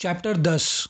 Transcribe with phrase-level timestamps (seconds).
[0.00, 0.88] Chapter दस।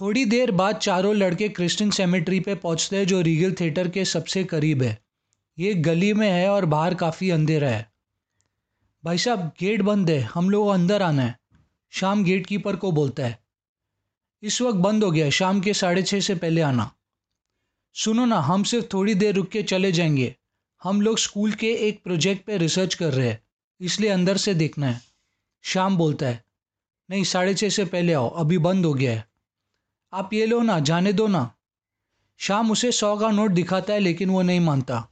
[0.00, 4.44] थोड़ी देर बाद चारों लड़के क्रिस्टन सेमेट्री पे पहुँचते हैं, जो रीगल थिएटर के सबसे
[4.44, 4.98] करीब है।
[5.58, 7.92] ये गली में है और बाहर काफ़ी अंधेरा है।
[9.04, 11.38] भाई साहब, गेट बंद है। हम लोग अंदर आना है।
[11.90, 13.38] शाम गेट कीपर को बोलता है।
[14.42, 16.92] इस वक्त बंद हो गया शाम के साढ़े छः से पहले आना।
[17.94, 20.36] सुनो ना, हम सिर्फ़ थोड़ी देर रुक के चले जाएँगे।
[20.82, 23.42] हम लोग स्कूल के एक प्रोजेक्ट पे रिसर्च कर रहे हैं।
[23.80, 25.00] इसलिए अंदर से देखना है।
[25.62, 26.47] शाम बोलता है।
[27.10, 29.28] नहीं, साढ़े छः से पहले आओ, अभी बंद हो गया है।
[30.12, 31.54] आप ये लो ना, जाने दो ना।
[32.38, 35.08] शाम उसे सौ का नोट दिखाता है, लेकिन वो नहीं मानता।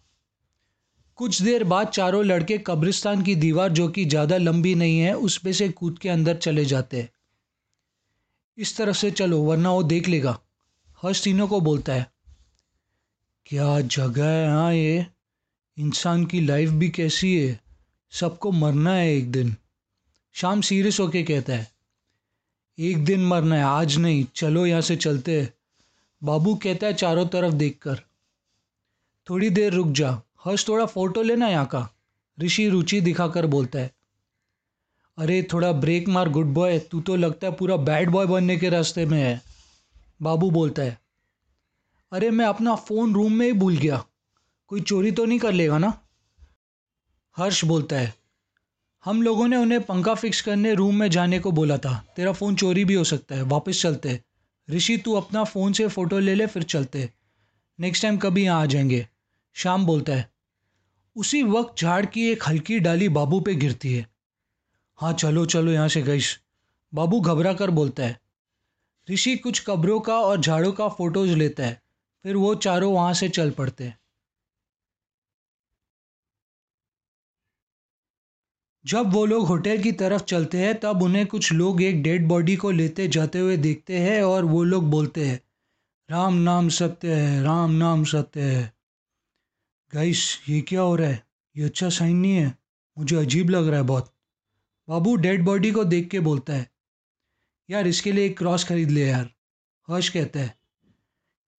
[1.17, 5.39] कुछ देर बाद चारों लड़के कब्रिस्तान की दीवार, जो कि ज़्यादा लंबी नहीं है, उस
[5.39, 7.11] पे से कूद के अंदर चले जाते हैं।
[8.59, 10.39] इस तरफ़ से चलो, वरना वो देख लेगा।
[11.03, 12.11] हर्ष तीनों को बोलता है,
[13.47, 15.07] क्या जगह है हाँ ये?
[15.79, 17.61] इंसान की लाइफ भी कैसी है?
[18.11, 19.57] सबको मरना है एक दिन।
[20.35, 21.76] शाम सीरियस होके कहता है
[22.79, 25.55] एक दिन मरना है, आज नहीं, चलो यहाँ से चलते हैं।
[26.25, 28.01] बाबू कहता है चारों तरफ़ देखकर।
[29.31, 31.89] थोड़ी देर रुक जा, हर्ष थोड़ा फ़ोटो लेना यहाँ का।
[32.41, 33.95] ऋषि रुचि दिखाकर बोलता है,
[35.19, 38.69] अरे, थोड़ा ब्रेक मार गुड बॉय तू तो लगता है पूरा बैड बॉय बनने के
[38.69, 39.43] रास्ते में है।
[40.23, 40.99] बाबू बोलता है,
[42.13, 44.05] अरे, मैं अपना फ़ोन रूम में ही भूल गया,
[44.69, 46.01] कोई चोरी तो नहीं कर लेगा ना?
[47.37, 48.15] हर्ष बोलता है
[49.07, 52.55] हम लोगों ने उन्हें पंखा फिक्स करने रूम में जाने को बोला था। तेरा फ़ोन
[52.57, 54.21] चोरी भी हो सकता है, वापस चलते।
[54.69, 57.09] ऋषि, तू अपना फ़ोन से फ़ोटो ले ले, फिर चलते।
[57.79, 59.07] नेक्स्ट टाइम कभी यहाँ आ जाएँगे।
[59.57, 60.29] शाम बोलता है,
[61.17, 64.07] उसी वक्त झाड़ की एक हल्की डाली बाबू पे गिरती है।
[64.99, 66.39] हाँ चलो चलो, यहाँ से गईस
[66.93, 68.19] बाबू घबरा कर बोलता है,
[69.09, 71.81] ऋषि कुछ कब्रों का और झाड़ों का फ़ोटोज़ लेता है,
[72.25, 73.99] फिर वो चारों वहाँ से चल पड़ते हैं।
[78.87, 82.57] जब वो लोग होटल की तरफ़ चलते हैं, तब उन्हें कुछ लोग एक डेड बॉडी
[82.57, 85.41] को लेते जाते हुए देखते हैं और वो लोग बोलते हैं,
[86.11, 88.73] राम नाम सत्य है, राम नाम सत्य है।
[89.93, 91.23] गाइस ये क्या हो रहा है?
[91.57, 92.55] ये अच्छा साइन नहीं है।
[92.99, 94.13] मुझे अजीब लग रहा है बहुत।
[94.89, 96.71] बाबू डेड बॉडी को देख के बोलता है,
[97.71, 99.29] यार, इसके लिए एक क्रॉस खरीद ले यार।
[99.89, 100.55] हर्ष कहता है,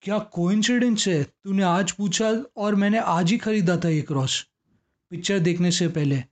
[0.03, 1.23] क्या कोइंसिडेंस है?
[1.23, 4.41] तूने आज पूछा और मैंने आज ही खरीदा था ये क्रॉस।
[5.11, 6.23] पिक्चर देखने से पहले।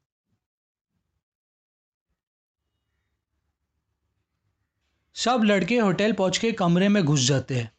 [5.16, 7.72] सब लड़के होटल पहुँच के कमरे में घुस जाते हैं।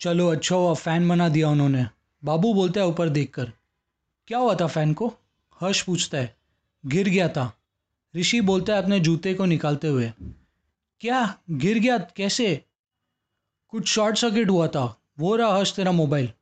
[0.00, 1.86] चलो अच्छा हुआ, फ़ैन बना दिया उन्होंने।
[2.24, 3.52] बाबू बोलता है ऊपर देखकर।
[4.26, 5.14] क्या हुआ था फ़ैन को?
[5.60, 6.36] हर्ष पूछता है।
[6.86, 7.58] गिर गया था।
[8.16, 10.12] ऋषि बोलता है अपने जूते को निकालते हुए।
[11.00, 11.38] क्या?
[11.50, 11.98] गिर गया?
[11.98, 12.64] कैसे?
[13.68, 16.32] कुछ शॉर्ट सर्किट हुआ था। वो रहा हर्ष, तेरा मोबाइल।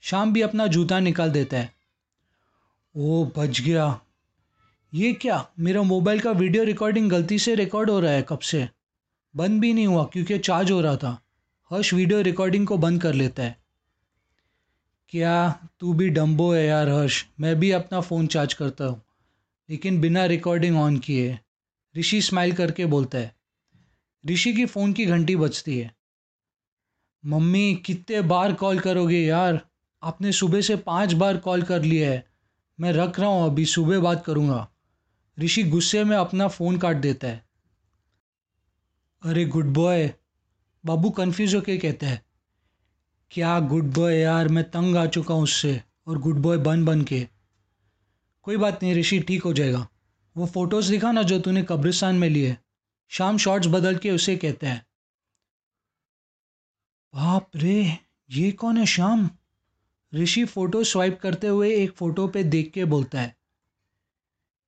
[0.00, 1.74] शाम भी अपना जूता निकाल देता है।
[2.96, 4.00] ओ, बच गया।
[4.94, 5.48] ये क्या?
[5.58, 8.26] मेरा मोबाइल का वीडियो रिकॉर्डिंग गलती से रिकॉर्ड हो रहा है?
[8.28, 8.68] कब से?
[9.36, 11.18] बंद भी नहीं हुआ, क्योंकि चार्ज हो रहा था।
[11.70, 13.56] हर्ष वीडियो रिकॉर्डिंग को बंद कर लेता है।
[15.08, 17.24] क्या तू भी डम्बो है यार हर्ष?
[17.40, 19.00] मैं भी अपना फ़ोन चार्ज करता हूँ,
[19.68, 21.38] लेकिन बिना रिकॉर्डिंग ऑन किए।
[21.94, 23.34] ऋषि स्माइल करके बोलता है,
[24.24, 25.94] ऋषि की फ़ोन की घंटी बजती है।
[27.24, 29.60] मम्मी, कितने बार कॉल करोगे यार?
[30.02, 32.24] आपने सुबह से पाँच बार कॉल कर लिया है।
[32.78, 34.68] मैं रख रहा हूँ, अभी सुबह बात करूँगा।
[35.38, 37.45] ऋषि गुस्से में अपना फ़ोन काट देता है।
[39.26, 40.08] अरे गुड बॉय
[40.84, 42.20] बाबू कन्फ्यूज़ होके कहता है,
[43.32, 47.02] क्या गुड बॉय यार, मैं तंग आ चुका हूँ उससे और गुड बॉय बन बन
[47.02, 47.26] के।
[48.46, 49.86] कोई बात नहीं, ऋषि ठीक हो जाएगा।
[50.36, 52.56] वो फ़ोटोज़ दिखा ना जो तूने कब्रिस्तान में लिए।
[53.10, 54.84] शाम शॉर्ट्स बदल के उसे कहता है,
[57.14, 57.98] बाप रे,
[58.30, 59.28] ये कौन है शाम?
[60.12, 63.34] ऋषि फ़ोटो स्वाइप करते हुए एक फ़ोटो पे देख के बोलता है,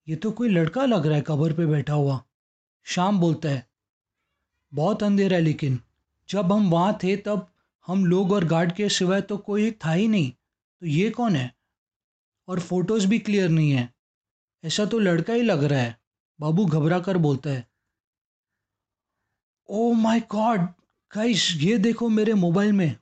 [0.06, 2.22] ये तो कोई लड़का लग रहा है कबर पे बैठा हुआ।
[2.86, 3.66] शाम बोलता है
[4.74, 5.80] बहुत अंधेरा है लेकिन।
[6.28, 7.50] जब हम वहाँ थे, तब
[7.86, 10.30] हम लोग और गार्ड के सिवाय तो कोई था ही नहीं।
[10.80, 11.54] तो ये कौन है?
[12.48, 13.94] और फ़ोटोज़ भी क्लियर नहीं है।
[14.64, 16.00] ऐसा तो लड़का ही लग रहा है।
[16.40, 17.68] बाबू घबरा कर बोलता है।
[19.68, 20.60] ओ माय गॉड
[21.16, 22.96] गाइस ये देखो मेरे मोबाइल में।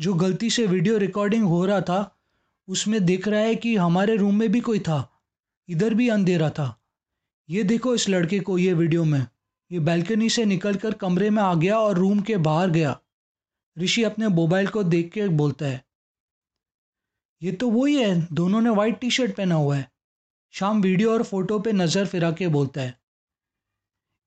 [0.00, 2.18] जो गलती से वीडियो रिकॉर्डिंग हो रहा था,
[2.68, 5.22] उसमें दिख रहा है कि हमारे रूम में भी कोई था।
[5.68, 6.82] इधर भी अंधेरा था।
[7.50, 9.26] ये देखो इस लड़के को, ये वीडियो में।
[9.70, 12.98] ये बैल्कनी से निकलकर कमरे में आ गया और रूम के बाहर गया।
[13.76, 15.84] ऋषि अपने मोबाइल को देख के बोलता है,
[17.42, 19.90] ये तो वही है दोनों ने वाइट टी शर्ट पहना हुआ है।
[20.54, 22.98] शाम वीडियो और फ़ोटो पे नज़र फिरा के बोलता है,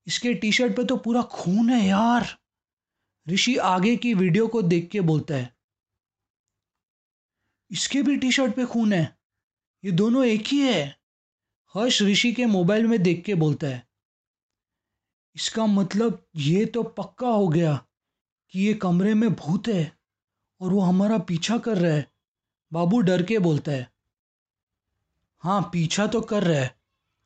[0.06, 2.28] इसके टी शर्ट पे तो पूरा खून है यार।
[3.26, 5.52] ऋषि आगे की वीडियो को देख के बोलता है,
[7.70, 9.04] इसके भी टी शर्ट पे खून है,
[9.84, 10.84] ये दोनों एक ही है?
[11.74, 13.86] हर्ष ऋषि के मोबाइल में देख के बोलता है
[15.36, 17.84] इसका मतलब ये तो पक्का हो गया
[18.50, 19.92] कि ये कमरे में भूत है
[20.60, 22.12] और वो हमारा पीछा कर रहा है।
[22.72, 23.92] बाबू डर के बोलता है।
[25.38, 26.80] हाँ पीछा तो कर रहा है।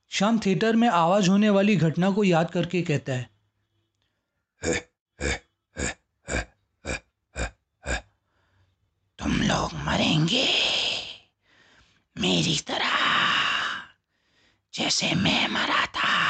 [0.08, 3.30] शाम थिएटर में आवाज़ होने वाली घटना को याद करके कहता है।
[9.18, 10.48] तुम लोग मरेंगे।
[12.18, 12.96] मेरी तरह।
[14.74, 16.26] जैसे मैं मरा था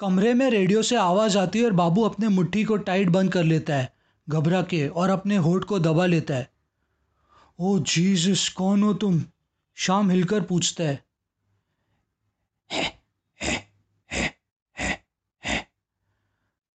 [0.00, 3.44] कमरे में रेडियो से आवाज़ आती है और बाबू अपने मुट्ठी को टाइट बंद कर
[3.44, 3.96] लेता है,
[4.28, 6.50] घबरा के और अपने होठ को दबा लेता है।
[7.58, 9.24] ओ जीसस, कौन हो तुम?
[9.74, 11.04] शाम हिलकर पूछता है।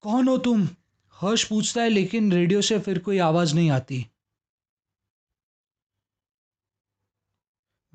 [0.02, 0.70] कौन हो तुम?
[1.14, 4.08] हर्ष पूछता है, लेकिन रेडियो से फिर कोई आवाज़ नहीं आती।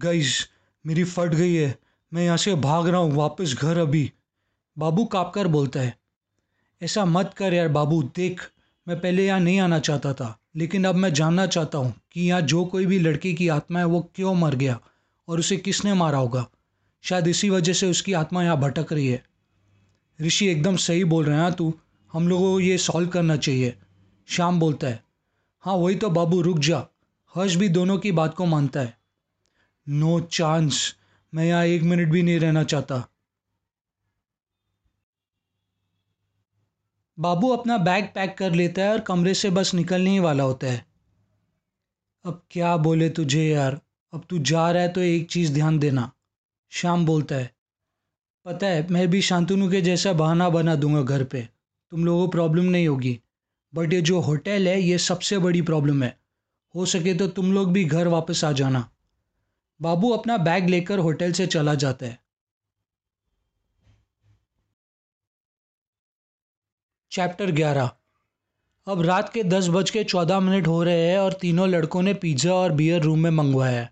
[0.01, 0.49] गाइस
[0.87, 1.79] मेरी फट गई है।
[2.13, 4.13] मैं यहाँ से भाग रहा हूँ, वापस घर अभी।
[4.79, 5.95] बाबू काँप कर बोलता है,
[6.81, 8.41] ऐसा मत कर यार बाबू, देख,
[8.87, 12.41] मैं पहले यहाँ नहीं आना चाहता था, लेकिन अब मैं जानना चाहता हूँ कि यहाँ
[12.43, 14.79] जो कोई भी लड़की की आत्मा है, वो क्यों मर गया
[15.29, 16.47] और उसे किसने मारा होगा?
[17.05, 19.23] शायद इसी वजह से उसकी आत्मा यहाँ भटक रही है।
[20.19, 21.73] ऋषि एकदम सही बोल रहे हैं हाँ तू,
[22.13, 23.75] हम लोगों को ये सॉल्व करना चाहिए।
[24.29, 25.03] श्याम बोलता है
[25.65, 26.87] हाँ वही तो बाबू, रुक जा,
[27.35, 28.97] हर्ष भी दोनों की बात को मानता है।
[29.87, 30.95] नो चांस
[31.33, 33.07] मैं यहाँ एक मिनट भी नहीं रहना चाहता।
[37.19, 40.67] बाबू अपना बैग पैक कर लेता है और कमरे से बस निकलने ही वाला होता
[40.67, 40.87] है।
[42.25, 43.81] अब क्या बोले तुझे यार?
[44.13, 46.11] अब तू जा रहा है तो एक चीज़ ध्यान देना।
[46.71, 47.51] शाम बोलता है,
[48.45, 51.49] पता है, मैं भी शांतनु के जैसा बहाना बना दूँगा घर पे।
[51.91, 53.21] तुम लोगों को प्रॉब्लम नहीं होगी।
[53.75, 56.19] बट ये जो होटल है, ये सबसे बड़ी प्रॉब्लम है।
[56.75, 58.91] हो सके तो तुम लोग भी घर वापस आ जाना।
[59.83, 62.19] बाबू अपना बैग लेकर होटल से चला जाता है।
[67.13, 67.91] चैप्टर ग्यारह।
[68.87, 72.15] अब रात के दस बज के चौदह मिनट हो रहे हैं और तीनों लड़कों ने
[72.15, 73.91] पिज़्ज़ा और बियर रूम में मंगवाया। है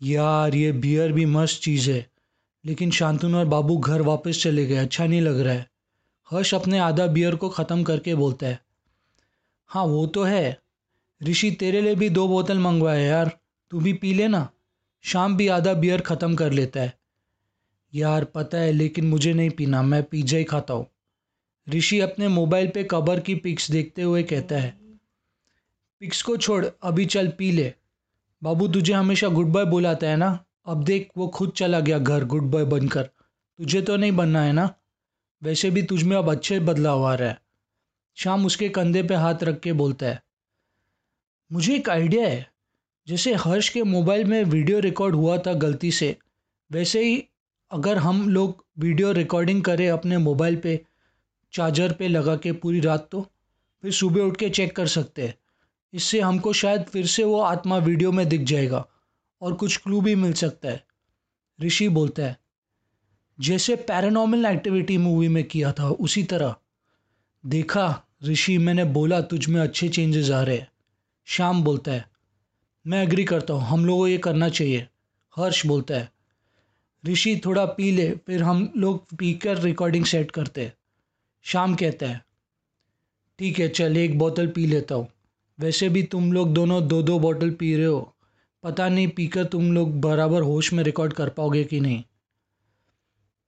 [0.00, 2.06] यार, ये बियर भी मस्त चीज़ है।
[2.64, 5.66] लेकिन शांतनु और बाबू घर वापस चले गए अच्छा नहीं लग रहा है।
[6.30, 8.60] हर्ष अपने आधा बियर को ख़त्म करके बोलता है
[9.70, 10.58] हाँ वो तो है।
[11.20, 13.30] ऋषि, तेरे लिए भी दो बोतल मंगवाए यार।
[13.72, 14.48] तू भी पी लेना
[15.04, 16.92] शाम भी आधा बियर ख़त्म कर लेता है।
[17.92, 20.86] यार, पता है, लेकिन मुझे नहीं पीना। मैं पिज़्ज़ा ही खाता हूँ।
[21.68, 24.76] ऋषि अपने मोबाइल पे कबर की पिक्स देखते हुए कहता है,
[26.02, 27.72] पिक्स को छोड़, अभी चल, पी ले।
[28.42, 30.38] बाबू, तुझे हमेशा गुड बाय बुलाता है ना?
[30.66, 34.52] अब देख, वो खुद चला गया घर गुड बाय बनकर। तुझे तो नहीं बनना है
[34.52, 34.68] ना?
[35.42, 37.40] वैसे भी तुझ में अब अच्छे बदलाव आ रहा है।
[38.16, 40.22] शाम उसके कंधे पे हाथ रख के बोलता है,
[41.50, 42.46] मुझे एक आइडिया है।
[43.06, 46.16] जैसे हर्ष के मोबाइल में वीडियो रिकॉर्ड हुआ था गलती से,
[46.70, 47.24] वैसे ही
[47.70, 50.80] अगर हम लोग वीडियो रिकॉर्डिंग करें अपने मोबाइल पे
[51.52, 53.20] चार्जर पे लगा के पूरी रात तो
[53.84, 55.34] फिर सुबह उठ के चेक कर सकते हैं।
[55.92, 58.84] इससे हमको शायद फिर से वो आत्मा वीडियो में दिख जाएगा
[59.42, 60.84] और कुछ क्लू भी मिल सकता है।
[61.58, 62.36] ऋषि बोलता है,
[63.38, 66.54] जैसे पैरानॉर्मल एक्टिविटी मूवी में किया था, उसी तरह।
[67.44, 70.68] देखा, ऋषि, मैंने बोला, तुझ में अच्छे चेंजेस आ रहे हैं।
[71.26, 72.04] शाम बोलता है,
[72.86, 74.86] मैं एग्री करता हूँ, हम लोगों को ये करना चाहिए।
[75.36, 76.10] हर्ष बोलता है,
[77.04, 80.72] ऋषि, थोड़ा पी ले, फिर हम लोग पी कर रिकॉर्डिंग सेट करते हैं।
[81.48, 82.20] शाम कहता है,
[83.38, 85.08] ठीक है, चल, एक बोतल पी लेता हूँ।
[85.58, 88.00] वैसे भी तुम लोग दोनों दो दो बोतल पी रहे हो।
[88.64, 92.02] पता नहीं पीकर तुम लोग बराबर होश में रिकॉर्ड कर पाओगे कि नहीं।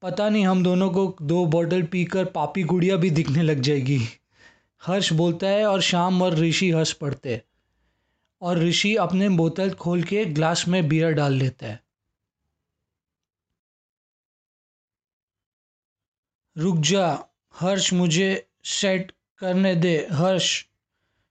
[0.03, 3.99] पता नहीं हम दोनों को दो बोतल पीकर पापी गुड़िया भी दिखने लग जाएगी।
[4.83, 7.41] हर्ष बोलता है और शाम और ऋषि हंस पड़ते
[8.43, 11.81] और ऋषि अपने बोतल खोल के ग्लास में बियर डाल लेता है।
[16.57, 17.07] रुक जा
[17.55, 20.65] हर्ष मुझे सेट करने दे। हर्ष,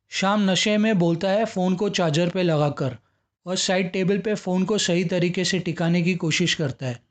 [0.10, 2.98] शाम नशे में बोलता है फ़ोन को चार्जर पे लगाकर
[3.46, 7.04] और साइड टेबल पे फ़ोन को सही तरीके से टिकाने की कोशिश करता है।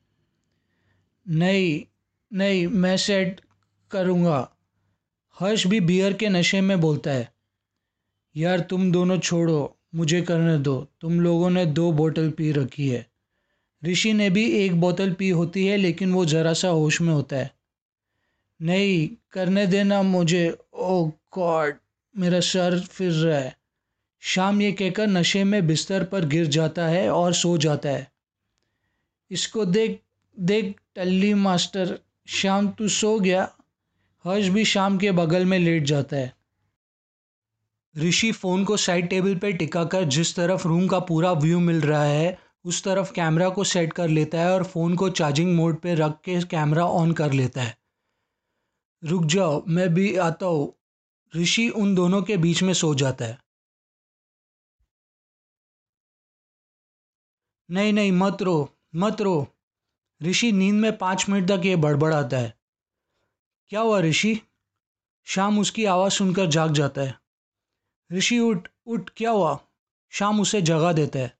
[1.29, 1.85] नहीं
[2.33, 3.41] नहीं, मैं सेट
[3.91, 4.51] करूँगा।
[5.41, 7.33] हर्ष भी बियर के नशे में बोलता है।
[8.37, 13.07] यार, तुम दोनों छोड़ो, मुझे करने दो। तुम लोगों ने दो बोतल पी रखी है।
[13.85, 17.37] ऋषि ने भी एक बोतल पी होती है, लेकिन वो ज़रा सा होश में होता
[17.37, 17.58] है।
[18.63, 21.75] नहीं, करने देना मुझे। ओ गॉड
[22.17, 23.57] मेरा सर फिर रहा है।
[24.21, 28.13] शाम ये कहकर नशे में बिस्तर पर गिर जाता है और सो जाता है।
[29.31, 30.03] इसको देख
[30.41, 33.53] देख टल्ली मास्टर, शाम तू सो गया।
[34.25, 36.35] हर्ष भी शाम के बगल में लेट जाता है।
[37.99, 42.05] ऋषि फ़ोन को साइड टेबल पर टिकाकर जिस तरफ़ रूम का पूरा व्यू मिल रहा
[42.05, 45.97] है, उस तरफ़ कैमरा को सेट कर लेता है और फ़ोन को चार्जिंग मोड पर
[45.97, 47.78] रख के कैमरा ऑन कर लेता है।
[49.05, 50.75] रुक जाओ, मैं भी आता हूँ।
[51.37, 53.45] ऋषि उन दोनों के बीच में सो जाता है।
[57.71, 59.57] नहीं नहीं, मत रो मत रो।
[60.23, 62.59] ऋषि नींद में पाँच मिनट तक ये बड़बड़ाता है।
[63.69, 64.41] क्या हुआ ऋषि?
[65.25, 67.21] शाम उसकी आवाज़ सुनकर जाग जाता है।
[68.13, 69.61] ऋषि, उठ उठ, क्या हुआ?
[70.11, 71.39] शाम उसे जगा देता है।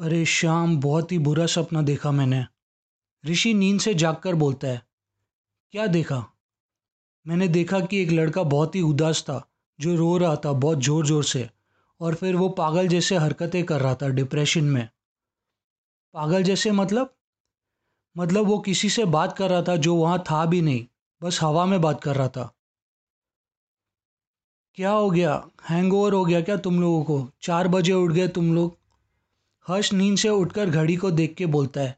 [0.00, 2.46] अरे, शाम, बहुत ही बुरा सपना देखा मैंने।
[3.26, 4.93] ऋषि नींद से जागकर बोलता है।
[5.74, 6.16] क्या देखा?
[7.26, 9.40] मैंने देखा कि एक लड़का बहुत ही उदास था,
[9.78, 11.48] जो रो रहा था बहुत ज़ोर ज़ोर से,
[12.00, 14.88] और फिर वो पागल जैसे हरकतें कर रहा था डिप्रेशन में।
[16.14, 17.14] पागल जैसे मतलब?
[18.16, 20.86] मतलब वो किसी से बात कर रहा था जो वहाँ था भी नहीं,
[21.22, 22.50] बस हवा में बात कर रहा था।
[24.78, 25.44] क्या हो गया?
[25.70, 27.28] हैंगओवर हो गया क्या तुम लोगों को?
[27.42, 28.76] चार बजे उठ गए तुम लोग।
[29.66, 31.96] हर्ष नींद से उठकर घड़ी को देख के बोलता है,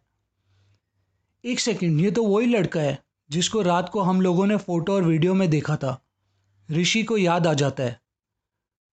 [1.45, 5.03] एक सेकंड, ये तो वही लड़का है। जिसको रात को हम लोगों ने फ़ोटो और
[5.03, 6.07] वीडियो में देखा था।
[6.71, 8.01] ऋषि को याद आ जाता है।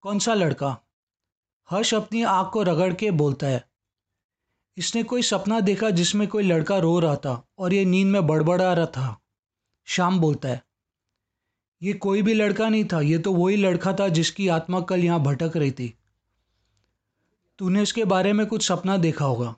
[0.02, 0.78] कौन सा लड़का?
[1.70, 3.70] हर्ष अपनी आँख को रगड़ के बोलता है।
[4.78, 8.74] इसने कोई सपना देखा जिसमें कोई लड़का रो रहा था और ये नींद में बड़बड़ा
[8.74, 9.22] रहा था।
[9.86, 10.64] शाम बोलता है।
[11.82, 15.20] ये कोई भी लड़का नहीं था, ये तो वही लड़का था जिसकी आत्मा कल यहाँ
[15.20, 15.98] भटक रही थी।
[17.60, 19.56] तूने इसके बारे में कुछ सपना देखा होगा।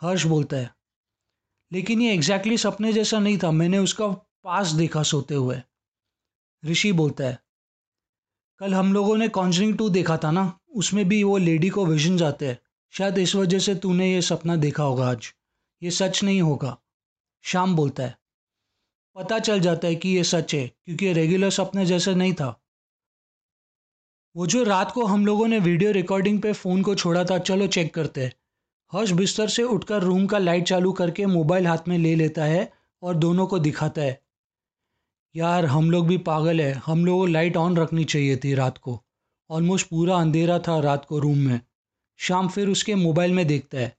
[0.00, 0.74] हर्ष बोलता है।
[1.72, 4.08] लेकिन ये एग्जैक्टली exactly सपने जैसा नहीं था। मैंने उसका
[4.44, 5.60] पास देखा सोते हुए।
[6.62, 7.38] ऋषि बोलता है,
[8.60, 10.58] कल हम लोगों ने कॉन्जरिंग टू देखा था ना?
[10.70, 12.58] उसमें भी वो लेडी को विजन जाते हैं।
[12.94, 15.32] शायद इस वजह से तूने ये सपना देखा होगा आज।
[15.82, 16.76] ये सच नहीं होगा।
[17.44, 18.16] शाम बोलता है,
[19.16, 22.48] पता चल जाता है कि ये सच है, क्योंकि ये रेगुलर सपने जैसा नहीं था।
[24.36, 27.66] वो जो रात को हम लोगों ने वीडियो रिकॉर्डिंग पे फ़ोन को छोड़ा था, चलो
[27.66, 28.32] चेक करते हैं।
[28.92, 32.72] हर्ष बिस्तर से उठकर रूम का लाइट चालू करके मोबाइल हाथ में ले लेता है
[33.02, 34.22] और दोनों को दिखाता है।
[35.36, 38.78] यार, हम लोग भी पागल है। हम लोगों को लाइट ऑन रखनी चाहिए थी रात
[38.78, 39.04] को।
[39.50, 41.60] ऑलमोस्ट पूरा अंधेरा था रात को रूम में।
[42.16, 43.98] शाम फिर उसके मोबाइल में देखता है।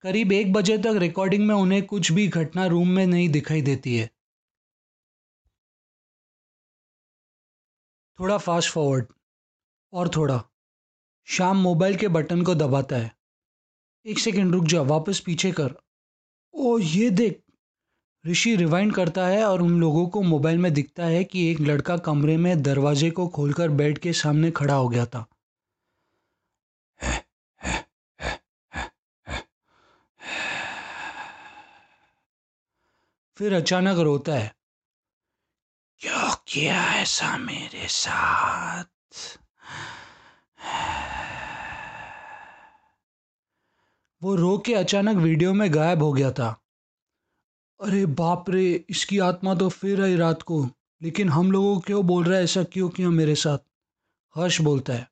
[0.00, 3.96] करीब एक बजे तक रिकॉर्डिंग में उन्हें कुछ भी घटना रूम में नहीं दिखाई देती
[3.96, 4.10] है।
[8.20, 9.06] थोड़ा फास्ट फॉरवर्ड
[9.92, 10.44] और थोड़ा।
[11.24, 13.21] शाम मोबाइल के बटन को दबाता है।
[14.06, 15.74] एक सेकेंड, रुक जा, वापस पीछे कर।
[16.54, 17.42] ओ ये देख,
[18.26, 21.96] ऋषि रिवाइंड करता है और उन लोगों को मोबाइल में दिखता है कि एक लड़का
[21.96, 25.26] कमरे में दरवाजे को खोलकर बेड के सामने खड़ा हो गया था।
[33.36, 34.56] फिर अचानक रोता है।
[35.98, 38.84] क्यों किया ऐसा मेरे साथ?
[44.22, 46.62] वो रो के अचानक वीडियो में गायब हो गया था।
[47.80, 50.68] अरे बाप रे, इसकी आत्मा तो फिर आई रात को।
[51.02, 53.58] लेकिन हम लोगों क्यों बोल रहा है ऐसा क्यों किया मेरे साथ?
[54.36, 55.10] हर्ष बोलता है।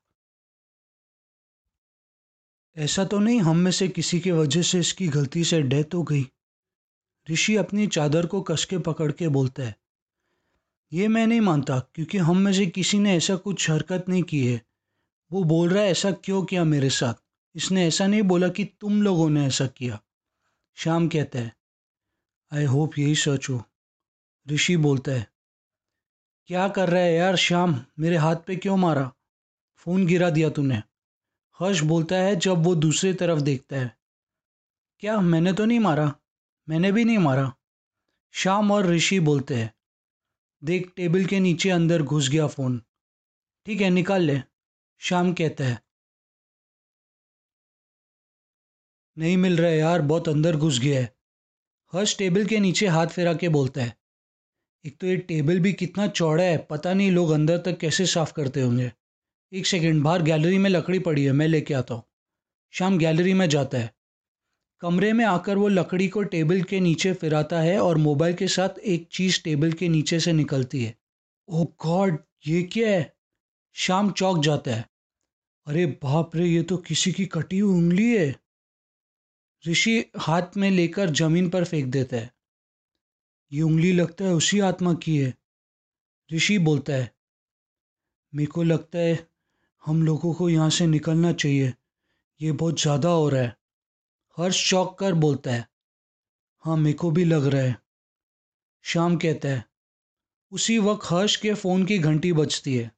[2.77, 6.03] ऐसा तो नहीं, हम में से किसी के वजह से इसकी गलती से डेथ हो
[6.03, 6.27] गई।
[7.31, 9.75] ऋषि अपनी चादर को कस के पकड़ के बोलता है।
[10.93, 14.47] ये मैं नहीं मानता, क्योंकि हम में से किसी ने ऐसा कुछ हरकत नहीं की
[14.47, 14.61] है।
[15.31, 17.13] वो बोल रहा है, ऐसा क्यों किया मेरे साथ?
[17.55, 19.99] इसने ऐसा नहीं बोला कि तुम लोगों ने ऐसा किया।
[20.77, 21.55] श्याम कहता है
[22.51, 23.63] आई होप यही सच हो।
[24.47, 25.27] ऋषि बोलता है,
[26.49, 27.85] क्या कर रहा है यार श्याम?
[27.99, 29.11] मेरे हाथ पे क्यों मारा?
[29.75, 30.81] फ़ोन गिरा दिया तूने।
[31.59, 33.97] हर्ष बोलता है, जब वो दूसरी तरफ़ देखता है,
[34.99, 36.13] क्या मैंने तो नहीं मारा?
[36.69, 37.53] मैंने भी नहीं मारा?
[38.31, 39.73] श्याम और ऋषि बोलते हैं,
[40.63, 42.81] देख, टेबल के नीचे अंदर घुस गया फ़ोन।
[43.65, 44.41] ठीक है, निकाल ले।
[45.01, 45.79] श्याम कहता है
[49.17, 51.15] नहीं मिल रहा है यार, बहुत अंदर घुस गया है।
[51.93, 53.97] हर्ष टेबल के नीचे हाथ फेरा के बोलता है।
[54.85, 58.33] एक तो ये टेबल भी कितना चौड़ा है, पता नहीं लोग अंदर तक कैसे साफ़
[58.33, 58.91] करते होंगे।
[59.53, 62.03] एक सेकेंड, बाहर गैलरी में लकड़ी पड़ी है, मैं लेके आता हूँ।
[62.71, 63.95] शाम गैलरी में जाता है।
[64.79, 68.79] कमरे में आकर वो लकड़ी को टेबल के नीचे फिराता है और मोबाइल के साथ
[68.79, 70.97] एक चीज़ टेबल के नीचे से निकलती है।
[71.47, 73.13] ओह गॉड, ये क्या है?
[73.73, 74.89] शाम चौक जाता है।
[75.67, 78.35] अरे बाप रे, ये तो किसी की कटी हुई उंगली है।
[79.65, 82.31] ऋषि हाथ में लेकर ज़मीन पर फेंक देता है।
[83.51, 85.33] ये उंगली लगता है उसी आत्मा की है।
[86.29, 87.11] ऋषि बोलता है,
[88.33, 89.27] मेरे को लगता है
[89.83, 91.73] हम लोगों को यहाँ से निकलना चाहिए,
[92.41, 93.55] ये बहुत ज़्यादा हो रहा है।
[94.37, 95.67] हर्ष चौक कर बोलता है
[96.65, 97.75] हाँ मेरे को भी लग रहा है।
[98.85, 99.63] शाम कहता है,
[100.51, 102.91] उसी वक्त हर्ष के फ़ोन की घंटी बजती है।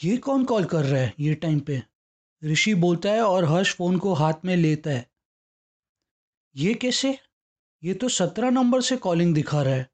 [0.00, 1.82] ये कौन कॉल कर रहा है ये टाइम पे?
[2.42, 5.09] ऋषि बोलता है और हर्ष फ़ोन को हाथ में लेता है।
[6.56, 7.18] ये कैसे?
[7.82, 9.90] ये तो सत्रह नंबर से कॉलिंग दिखा रहा है।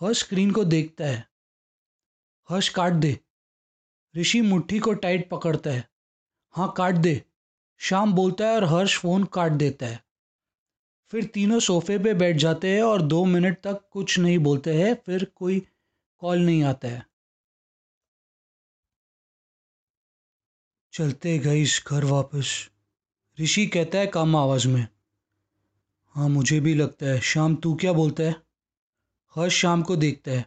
[0.00, 1.28] हर्ष स्क्रीन को देखता है।
[2.48, 3.20] हर्ष, काट दे।
[4.16, 5.90] ऋषि मुट्ठी को टाइट पकड़ता है।
[6.50, 7.22] हाँ काट दे।
[7.78, 10.04] शाम बोलता है और हर्ष फ़ोन काट देता है।
[11.10, 14.94] फिर तीनों सोफे पे बैठ जाते हैं और दो मिनट तक कुछ नहीं बोलते हैं।
[14.94, 15.66] फिर कोई
[16.18, 17.06] कॉल नहीं आता है।
[20.92, 22.70] चलते गई घर वापस।
[23.40, 24.88] ऋषि कहता है कम आवाज़ में।
[26.14, 28.36] हाँ मुझे भी लगता है। शाम, तू क्या बोलता है?
[29.36, 30.46] हर्ष शाम को देखता है।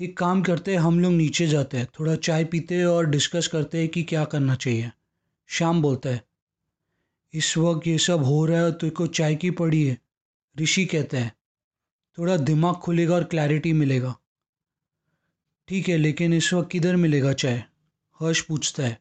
[0.00, 3.46] एक काम करते हैं, हम लोग नीचे जाते हैं। थोड़ा चाय पीते हैं और डिस्कस
[3.46, 4.90] करते हैं कि क्या करना चाहिए।
[5.46, 6.24] शाम बोलता है।
[7.32, 9.98] इस वक्त ये सब हो रहा है तो को चाय की पड़ी है,
[10.60, 11.32] ऋषि कहता है।
[12.18, 14.16] थोड़ा दिमाग खुलेगा और क्लैरिटी मिलेगा।
[15.68, 17.64] ठीक है, लेकिन इस वक्त किधर मिलेगा चाय?
[18.20, 19.00] हर्ष पूछता है।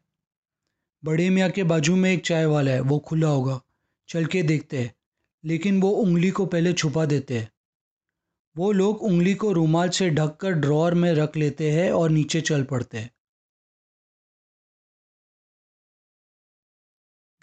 [1.05, 3.61] बड़े मियाँ के बाजू में एक चाय वाला है, वो खुला होगा।
[4.07, 4.93] चल के देखते हैं।
[5.45, 7.51] लेकिन वो उंगली को पहले छुपा देते हैं।
[8.57, 12.63] वो लोग उंगली को रुमाल से ढककर ड्रॉर में रख लेते हैं और नीचे चल
[12.63, 13.11] पड़ते हैं।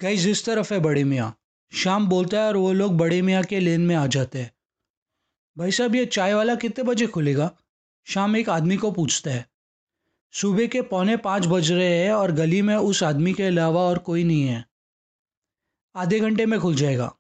[0.00, 1.38] गई जिस तरफ़ है बड़े मियाँ।
[1.72, 4.52] शाम बोलता है और वो लोग बड़े मियाँ के लेन में आ जाते हैं।
[5.58, 7.50] भाई साहब, ये चाय वाला कितने बजे खुलेगा?
[8.04, 9.50] शाम एक आदमी को पूछता है।
[10.32, 13.98] सुबह के पौने पाँच बज रहे हैं और गली में उस आदमी के अलावा और
[13.98, 14.64] कोई नहीं है।
[15.96, 17.16] आधे घंटे में खुल जाएगा।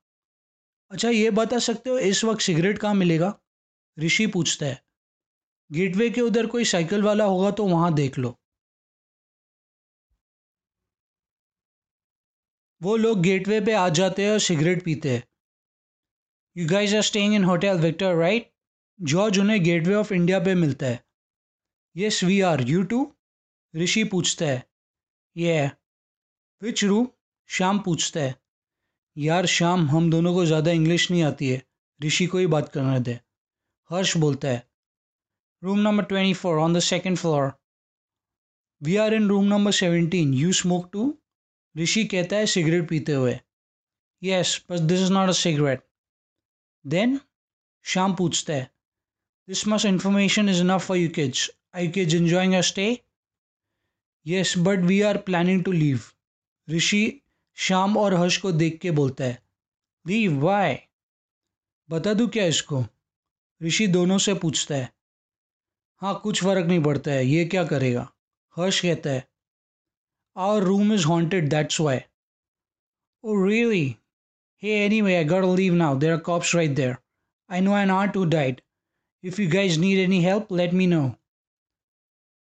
[0.92, 3.38] अच्छा ये बता सकते हो, इस वक्त सिगरेट कहाँ मिलेगा?
[3.98, 4.82] ऋषि पूछता है।
[5.72, 8.38] गेटवे के उधर कोई साइकिल वाला होगा तो वहाँ देख लो।
[12.82, 15.22] वो लोग गेटवे पे आ जाते हैं और सिगरेट पीते हैं।
[16.56, 18.52] You guys are staying in hotel Victor right
[19.00, 21.04] George उन्हें गेटवे ऑफ़ इंडिया पे मिलता है।
[21.96, 23.14] Yes we are you too
[23.76, 24.70] Rishi पूछता है।
[25.36, 25.70] ये
[26.62, 27.12] विच रू
[27.48, 28.41] शाम पूछता है।
[29.16, 31.62] यार, शाम हम दोनों को ज़्यादा इंग्लिश नहीं आती है।
[32.00, 33.18] ऋषि को ही बात करने दे।
[33.90, 34.66] हर्ष बोलता है
[35.62, 37.52] room number twenty four on the second floor
[38.82, 41.18] we are in room number seventeen you smoke too
[41.76, 43.38] Rishi कहता है सिगरेट पीते हुए.
[44.22, 45.84] यस बस this is not a cigarette
[46.86, 47.20] then
[47.84, 48.70] Sham पूछता है
[49.48, 52.86] this much information is enough for you kids I kids enjoying a stay
[54.26, 56.00] yes but we are planning to leave
[56.68, 57.21] Rishi
[57.56, 59.42] Sham और हर्ष को देख के बोलता है
[60.06, 60.76] लीव वाई?
[61.90, 62.84] बता दूँ क्या इसको?
[63.62, 64.92] ऋषि दोनों से पूछता है
[66.02, 68.08] हाँ कुछ फ़र्क नहीं पड़ता है, ये क्या करेगा?
[68.56, 69.28] हर्ष कहता है
[70.36, 71.98] our room is haunted that's why
[73.24, 73.96] oh really
[74.62, 75.24] hey anyway I
[75.56, 76.96] leave now there are cops right there
[77.50, 78.60] I know an are to diet
[79.24, 81.10] if you guys need any help let me know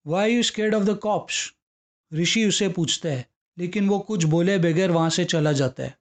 [0.06, 1.52] why you scared of the cops
[2.12, 5.98] Rishi उसे पूछता है लेकिन वो कुछ बोले बगैर वहाँ से चला जाता है।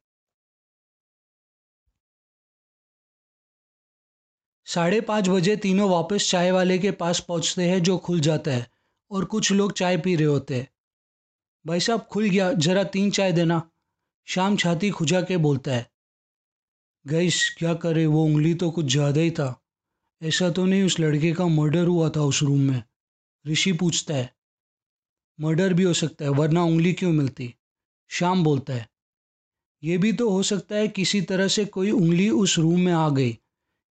[4.67, 8.67] साढ़े पाँच बजे तीनों वापस चाय वाले के पास पहुँचते हैं जो खुल जाता है
[9.11, 10.67] और कुछ लोग चाय पी रहे होते हैं।
[11.65, 13.61] भाई साहब, खुल गया, ज़रा तीन चाय देना।
[14.27, 15.89] शाम छाती खुजा के बोलता है
[17.05, 19.55] गईस क्या करे, वो उंगली तो कुछ ज़्यादा ही था।
[20.21, 22.83] ऐसा तो नहीं उस लड़के का मर्डर हुआ था उस रूम में?
[23.45, 24.33] ऋषि पूछता है
[25.39, 27.53] मर्डर भी हो सकता है, वरना उंगली क्यों मिलती?
[28.11, 28.87] शाम बोलता है,
[29.83, 33.09] ये भी तो हो सकता है किसी तरह से कोई उंगली उस रूम में आ
[33.09, 33.37] गई,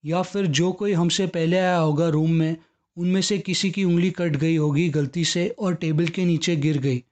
[0.04, 2.58] या फिर जो कोई हमसे पहले आया होगा रूम में,
[2.98, 6.78] उनमें से किसी की उंगली कट गई होगी गलती से और टेबल के नीचे गिर
[6.78, 7.04] गई,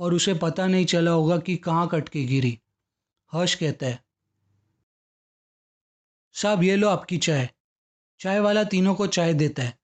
[0.00, 2.58] और उसे पता नहीं चला होगा कि कहाँ कट के गिरी।
[3.32, 4.02] हर्ष कहता है,
[6.34, 7.48] साहब, ये लो आपकी चाय।
[8.20, 9.77] चाय वाला तीनों को चाय देता है।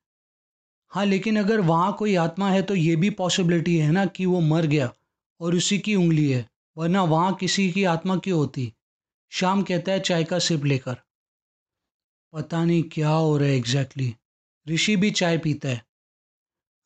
[0.94, 4.40] हाँ लेकिन अगर वहाँ कोई आत्मा है तो ये भी पॉसिबिलिटी है ना कि वो
[4.40, 4.92] मर गया
[5.40, 8.72] और उसी की उंगली है, वरना वहाँ किसी की आत्मा क्यों होती?
[9.30, 10.96] शाम कहता है, चाय का सिप लेकर।
[12.32, 14.14] पता नहीं क्या हो रहा है एग्जैक्टली
[14.68, 15.84] ऋषि भी चाय पीता है।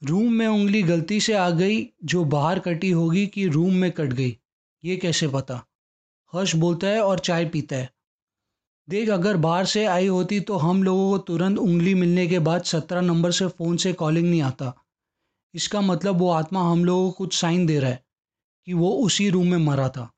[0.04, 4.12] रूम में उंगली गलती से आ गई, जो बाहर कटी होगी कि रूम में कट
[4.12, 4.36] गई,
[4.84, 5.66] ये कैसे पता?
[6.32, 7.90] हर्ष बोलता है और चाय पीता है।
[8.88, 12.62] देख, अगर बाहर से आई होती तो हम लोगों को तुरंत उंगली मिलने के बाद
[12.62, 14.84] सत्रह नंबर से फ़ोन से कॉलिंग नहीं आता।
[15.54, 18.04] इसका मतलब वो आत्मा हम लोगों को कुछ साइन दे रहा है
[18.66, 20.14] कि वो उसी रूम में मरा था।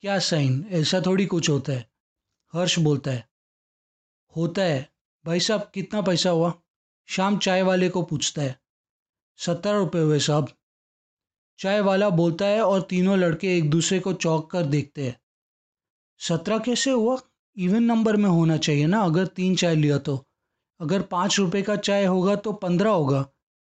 [0.00, 1.90] क्या साइन ऐसा थोड़ी कुछ होता है।
[2.52, 3.28] हर्ष बोलता है।
[4.36, 4.92] होता है।
[5.24, 6.52] भाई साहब, कितना पैसा हुआ?
[7.06, 8.60] शाम चाय वाले को पूछता है।
[9.36, 10.48] सत्तर रुपये हुए साहब।
[11.58, 15.20] चाय वाला बोलता है और तीनों लड़के एक दूसरे को चौंक कर देखते हैं।
[16.18, 17.20] सत्रह कैसे हुआ?
[17.58, 20.26] इवन नंबर में होना चाहिए ना, अगर तीन चाय लिया तो।
[20.80, 23.24] अगर पाँच रुपये का चाय होगा तो पंद्रह होगा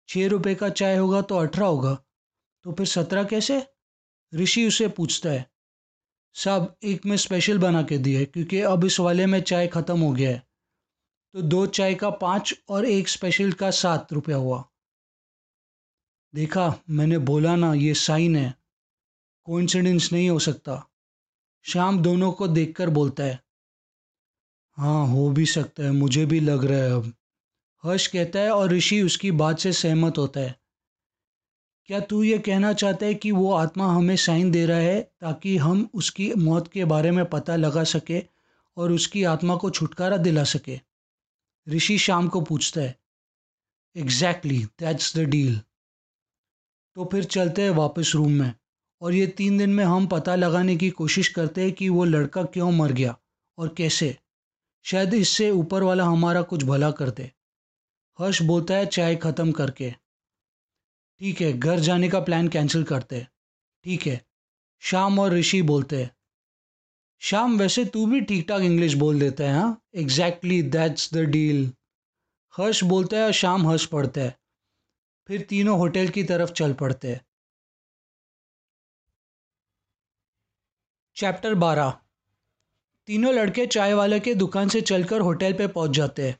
[0.10, 1.94] छः रुपये का चाय होगा तो अठारह होगा।
[2.64, 3.68] तो फिर सत्रह कैसे?
[4.36, 5.52] ऋषि उसे पूछता है।
[6.34, 10.12] साहब, एक में स्पेशल बना के दिए क्योंकि अब इस वाले में चाय ख़त्म हो
[10.12, 10.48] गया है।
[11.34, 14.64] तो दो चाय का पाँच और एक स्पेशल का सात रुपया हुआ।
[16.36, 18.56] देखा, मैंने बोला ना, ये साइन है।
[19.44, 20.88] कोइंसिडेंस नहीं हो सकता।
[21.64, 23.40] शाम दोनों को देखकर बोलता है।
[24.78, 27.14] हाँ हो भी सकता है, मुझे भी लग रहा है अब।
[27.84, 30.56] हर्ष कहता है और ऋषि उसकी बात से सहमत होता है।
[31.86, 35.58] क्या तू ये कहना चाहता है कि वो आत्मा हमें साइन दे रहा है ताकि
[35.58, 38.24] हम उसकी मौत के बारे में पता लगा सके
[38.78, 40.80] और उसकी आत्मा को छुटकारा दिला सके?
[41.68, 43.00] ऋषि शाम को पूछता है।
[43.96, 45.62] एग्जैक्टली दैट्स द डील
[46.96, 48.54] तो फिर चलते हैं वापस रूम में।
[49.02, 52.44] और ये तीन दिन में हम पता लगाने की कोशिश करते हैं कि वो लड़का
[52.44, 53.16] क्यों मर गया
[53.58, 54.18] और कैसे।
[54.86, 57.32] शायद इससे ऊपर वाला हमारा कुछ भला कर दे
[58.20, 59.92] हर्ष बोलता है, चाय ख़त्म करके।
[61.22, 63.26] ठीक है, घर जाने का प्लान कैंसिल करते।
[63.86, 64.20] ठीक है
[64.82, 66.12] शाम और ऋषि बोलते हैं।
[67.22, 69.82] शाम वैसे तू भी ठीक ठाक इंग्लिश बोल देता है हाँ?
[69.96, 71.72] Exactly that's the deal
[72.54, 74.38] Harsh बोलता है और शाम हर्ष पढ़ता है।
[75.30, 77.22] फिर तीनों होटल की तरफ़ चल पड़ते हैं।
[81.18, 81.98] चैप्टर बारह।
[83.12, 86.36] तीनों लड़के चाय वाले के दुकान से चलकर होटल पे पहुँच जाते हैं।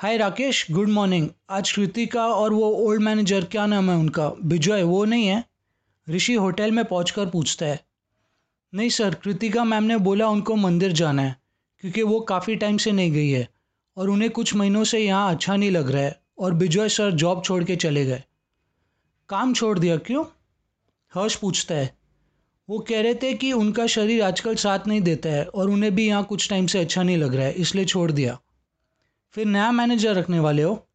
[0.00, 4.28] हाय राकेश गुड मॉर्निंग आज कृतिका और वो ओल्ड मैनेजर क्या नाम है उनका?
[4.44, 5.44] बिजॉय वो नहीं है?
[6.10, 7.78] ऋषि होटल में पहुंचकर पूछता है।
[8.72, 11.36] नहीं सर, कृतिका मैम ने बोला उनको मंदिर जाना है,
[11.80, 13.48] क्योंकि वो काफ़ी टाइम से नहीं गई है
[13.96, 17.44] और उन्हें कुछ महीनों से यहाँ अच्छा नहीं लग रहा है और बिजॉय सर जॉब
[17.44, 18.22] छोड़ के चले गए।
[19.28, 20.24] काम छोड़ दिया क्यों?
[21.14, 21.94] हर्ष पूछता है।
[22.68, 26.06] वो कह रहे थे कि उनका शरीर आजकल साथ नहीं देता है और उन्हें भी
[26.06, 28.38] यहाँ कुछ टाइम से अच्छा नहीं लग रहा है, इसलिए छोड़ दिया।
[29.34, 30.86] फिर नया मैनेजर रखने वाले हो?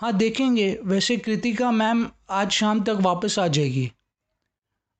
[0.00, 3.90] हाँ देखेंगे। वैसे कृतिका मैम आज शाम तक वापस आ जाएगी।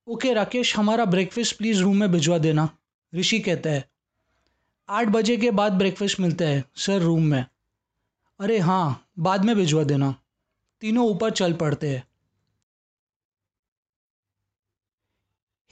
[0.07, 2.69] ओके राकेश, हमारा ब्रेकफास्ट प्लीज़ रूम में भिजवा देना।
[3.13, 3.85] ऋषि कहता है,
[4.89, 7.45] आठ बजे के बाद ब्रेकफास्ट मिलता है सर रूम में।
[8.41, 10.15] अरे हाँ बाद में भिजवा देना।
[10.83, 12.03] तीनों ऊपर चल पड़ते हैं।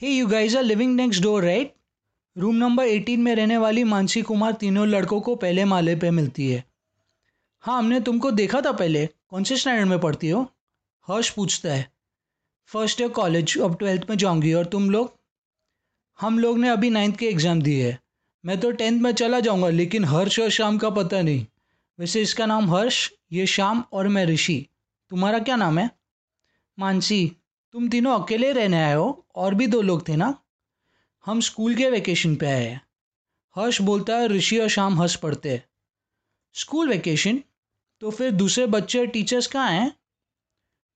[0.01, 1.73] Hey you guys are living next door right
[2.35, 6.49] room number eighteen में रहने वाली मानसी कुमार तीनों लड़कों को पहले माले पे मिलती
[6.51, 6.63] है।
[7.63, 10.41] हाँ हमने तुमको देखा था पहले। कौन से स्टैंडर्ड में पढ़ती हो?
[11.07, 11.91] हर्ष पूछता है।
[12.69, 15.13] फ़र्स्ट ईयर कॉलेज अब ट्वेल्थ में जाऊँगी। और तुम लोग?
[16.19, 17.99] हम लोग ने अभी नाइन्थ के एग्ज़ाम दिए है।
[18.43, 21.45] मैं तो टेंथ में चला जाऊँगा, लेकिन हर्ष और शाम का पता नहीं।
[21.99, 24.65] वैसे इसका नाम हर्ष, ये शाम और मैं ऋषि।
[25.11, 25.89] तुम्हारा क्या नाम है?
[26.79, 27.31] मानसी
[27.75, 30.43] तुम तीनों अकेले रहने आए हो, और भी दो लोग थे ना?
[31.25, 32.81] हम स्कूल के वेकेशन पे आए हैं।
[33.55, 35.61] हर्ष बोलता है, ऋषि और शाम हंस पड़ते
[36.53, 37.41] स्कूल वेकेशन
[38.01, 39.91] तो फिर दूसरे बच्चे और टीचर्स कहाँ हैं?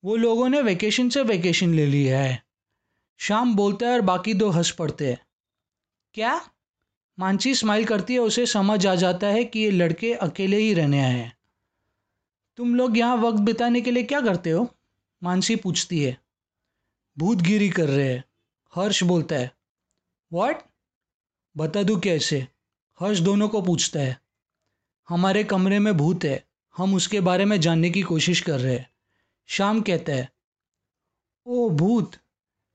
[0.04, 2.44] वो लोगों ने वेकेशन से वेकेशन ले लिया है।
[3.18, 5.20] शाम बोलता है, और बाकी दो हंस पड़ते हैं।
[6.14, 6.50] क्या?
[7.20, 11.02] मानसी स्माइल करती है, उसे समझ आ जाता है कि ये लड़के अकेले ही रहने
[11.02, 11.38] आए हैं।
[12.58, 14.68] तुम लोग यहाँ वक्त बिताने के लिए क्या करते हो?
[15.24, 16.18] मानसी पूछती है।
[17.20, 18.24] भूतगिरी कर रहे हैं।
[18.74, 19.52] हर्ष बोलता है
[20.32, 20.62] व्हाट
[21.56, 22.48] बता दूँ कैसे?
[23.00, 24.18] हर्ष दोनों को पूछता है,
[25.10, 26.44] हमारे कमरे में भूत है,
[26.76, 28.90] हम उसके बारे में जानने की कोशिश कर रहे हैं।
[29.50, 30.30] शाम कहता है,
[31.46, 32.12] ओ भूत,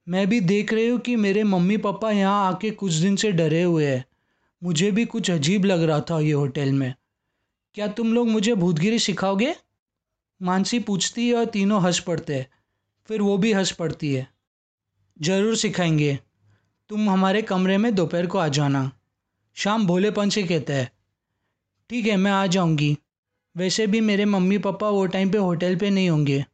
[0.06, 3.62] मैं भी देख रही हूँ कि मेरे मम्मी पापा यहाँ आके कुछ दिन से डरे
[3.62, 4.04] हुए हैं।
[4.62, 6.94] मुझे भी कुछ अजीब लग रहा था ये होटल में।
[7.74, 9.54] क्या तुम लोग मुझे भूतगिरी सिखाओगे?
[10.42, 12.46] मानसी पूछती है और तीनों हंस पड़ते हैं।
[13.08, 14.33] फिर वो भी हंस पड़ती है।
[15.22, 16.18] ज़रूर सिखाएँगे।
[16.90, 18.90] तुम हमारे कमरे में दोपहर को आ जाना।
[19.56, 20.90] शाम भोलेपन से कहता है,
[21.90, 22.96] ठीक है, मैं आ जाऊँगी।
[23.56, 26.44] वैसे भी मेरे मम्मी पापा वो टाइम पे होटल पे नहीं होंगे।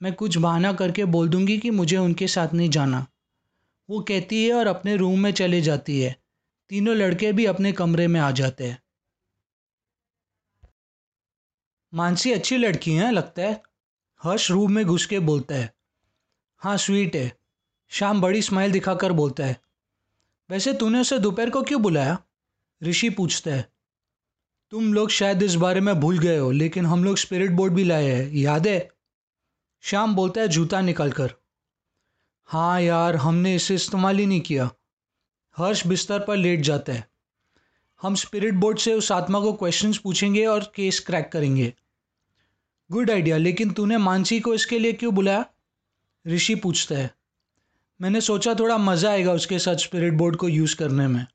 [0.00, 3.06] मैं कुछ बहाना करके बोल दूँगी कि मुझे उनके साथ नहीं जाना।
[3.88, 6.16] वो कहती है और अपने रूम में चले जाती है।
[6.70, 8.82] तीनों लड़के भी अपने कमरे में आ जाते हैं।
[11.92, 13.62] मानसी, अच्छी लड़की हैं, लगता है।
[14.20, 15.72] हर्ष रूम में घुस के बोलता है
[16.62, 17.32] हाँ स्वीट है।
[17.90, 19.60] शाम बड़ी स्माइल दिखाकर बोलता है,
[20.50, 22.18] वैसे तूने उसे दोपहर को क्यों बुलाया?
[22.82, 23.68] ऋषि पूछता है,
[24.72, 27.84] तुम लोग शायद इस बारे में भूल गए हो, लेकिन हम लोग स्पिरिट बोर्ड भी
[27.84, 28.88] लाए हैं, याद है?
[29.84, 31.34] श्याम बोलता है, जूता निकल कर
[32.48, 34.70] हाँ यार, हमने इसे इस्तेमाल ही नहीं किया।
[35.56, 37.08] हर्ष बिस्तर पर लेट जाता है।
[38.02, 41.72] हम स्पिरिट बोर्ड से उस आत्मा को क्वेश्चंस पूछेंगे और केस क्रैक करेंगे।
[42.90, 45.44] गुड आइडिया लेकिन तूने मानसी को इसके लिए क्यों बुलाया?
[46.26, 47.10] ऋषि पूछता है।
[48.00, 51.26] मैंने सोचा थोड़ा मज़ा आएगा उसके साथ स्पिरिट बोर्ड को यूज़ करने में।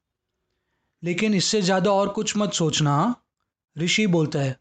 [1.03, 3.23] लेकिन इससे ज़्यादा और कुछ मत सोचना हाँ?
[3.75, 4.59] ऋषि बोलता है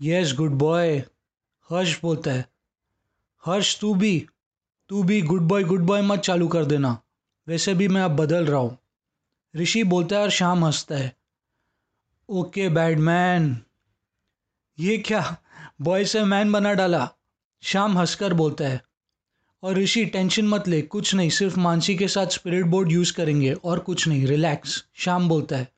[0.00, 0.96] यस गुड बॉय
[1.70, 2.44] हर्ष बोलता है,
[3.44, 4.26] हर्ष, तू भी
[4.90, 6.96] तू भी गुड बॉय गुड बॉय मत चालू कर देना।
[7.46, 8.78] वैसे भी मैं अब बदल रहा हूँ।
[9.54, 11.14] ऋषि बोलता है और शाम हंसता है
[12.28, 13.56] ओके बैडमैन
[14.78, 15.36] ये क्या
[15.80, 17.08] बॉय से मैन बना डाला?
[17.62, 18.80] शाम हंसकर बोलता है
[19.62, 23.52] और ऋषि टेंशन मत ले, कुछ नहीं, सिर्फ़ मानसी के साथ स्पिरिट बोर्ड यूज़ करेंगे
[23.52, 25.68] और कुछ नहीं रिलैक्स शाम बोलता है।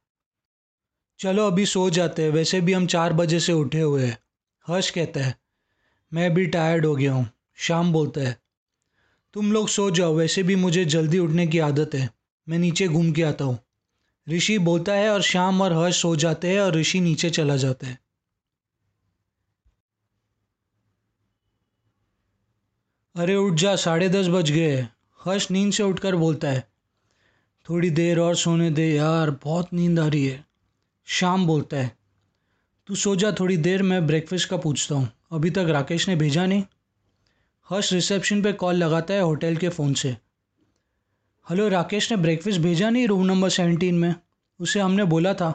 [1.21, 4.19] चलो अभी सो जाते हैं, वैसे भी हम चार बजे से उठे हुए हैं।
[4.67, 5.35] हर्ष कहता है,
[6.13, 8.37] मैं भी टायर्ड हो गया हूँ, शाम बोलता है।
[9.35, 12.11] तुम लोग सो जाओ, वैसे भी मुझे जल्दी उठने की आदत है,
[12.49, 13.59] मैं नीचे घूम के आता हूँ।
[14.29, 17.87] ऋषि बोलता है और शाम और हर्ष सो जाते हैं और ऋषि नीचे चला जाता
[17.87, 17.99] है।
[23.19, 24.77] अरे उठ जा, साढ़े दस बज गए
[25.21, 26.61] हर्ष नींद से उठकर बोलता है,
[27.67, 30.45] थोड़ी देर और सोने दे यार, बहुत नींद आ रही है।
[31.09, 31.91] शाम बोलता है,
[32.89, 36.45] तू सो जा, थोड़ी देर मैं ब्रेकफास्ट का पूछता हूँ। अभी तक राकेश ने भेजा
[36.47, 36.63] नहीं?
[37.69, 40.11] हर्ष रिसेप्शन पे कॉल लगाता है होटल के फ़ोन से
[41.47, 44.15] हेलो राकेश ने ब्रेकफास्ट भेजा नहीं रूम नंबर सेवनटीन में?
[44.61, 45.51] उसे हमने बोला था।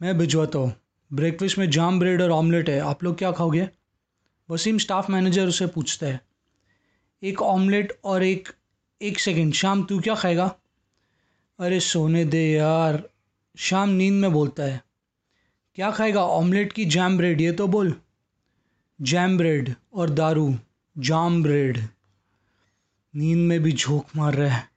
[0.00, 0.72] मैं भिजवाता हूँ।
[1.10, 3.68] ब्रेकफास्ट में जाम ब्रेड और ऑमलेट है। आप लोग क्या खाओगे?
[4.48, 6.29] वसीम स्टाफ मैनेजर उसे पूछता है
[7.22, 8.48] एक ऑमलेट और एक
[9.02, 10.54] एक सेकंड, शाम तू क्या खाएगा?
[11.58, 13.10] अरे सोने दे यार,
[13.58, 14.84] शाम नींद में बोलता है।
[15.74, 16.24] क्या खाएगा?
[16.24, 17.94] ऑमलेट की जैम ब्रेड, ये तो बोल।
[19.02, 20.56] जैम ब्रेड और दारू,
[20.98, 21.78] जाम ब्रेड।
[23.14, 24.68] नींद में भी झोंक मार रहा है।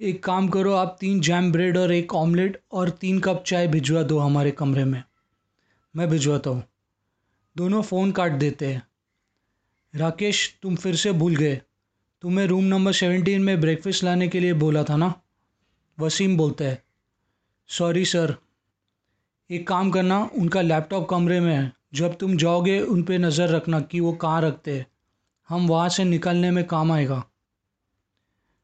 [0.00, 4.02] एक काम करो, आप तीन जैम ब्रेड और एक ऑमलेट और तीन कप चाय भिजवा
[4.02, 5.02] दो हमारे कमरे में।
[5.96, 6.64] मैं भिजवाता हूँ।
[7.56, 8.82] दोनों फ़ोन काट देते हैं।
[9.94, 11.60] राकेश, तुम फिर से भूल गए।
[12.24, 15.14] तुम्हें रूम नंबर सेवेंटीन में ब्रेकफास्ट लाने के लिए बोला था ना?
[15.98, 16.84] वसीम बोलता है।
[17.68, 18.36] सॉरी सर
[19.50, 23.80] एक काम करना, उनका लैपटॉप कमरे में है। जब तुम जाओगे, उन पर नज़र रखना
[23.80, 24.86] कि वो कहाँ रखते हैं।
[25.48, 27.24] हम वहाँ से निकलने में काम आएगा।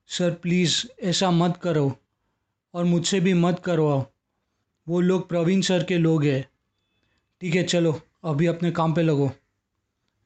[0.07, 1.96] सर प्लीज़ ऐसा मत करो।
[2.75, 4.07] और मुझसे भी मत करवाओ।
[4.88, 6.49] वो लोग प्रवीण सर के लोग हैं।
[7.40, 9.33] ठीक है, चलो, अभी अपने काम पे लगो।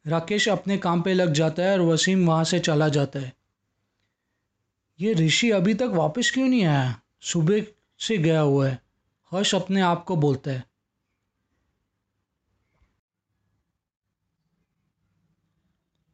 [0.06, 3.32] राकेश अपने काम पे लग जाता है और वसीम वहाँ से चला जाता है।
[5.00, 7.00] ये ऋषि अभी तक वापस क्यों नहीं आया?
[7.22, 7.66] सुबह
[7.98, 8.78] से गया हुआ है।
[9.32, 10.64] हर्ष अपने आप को बोलता है।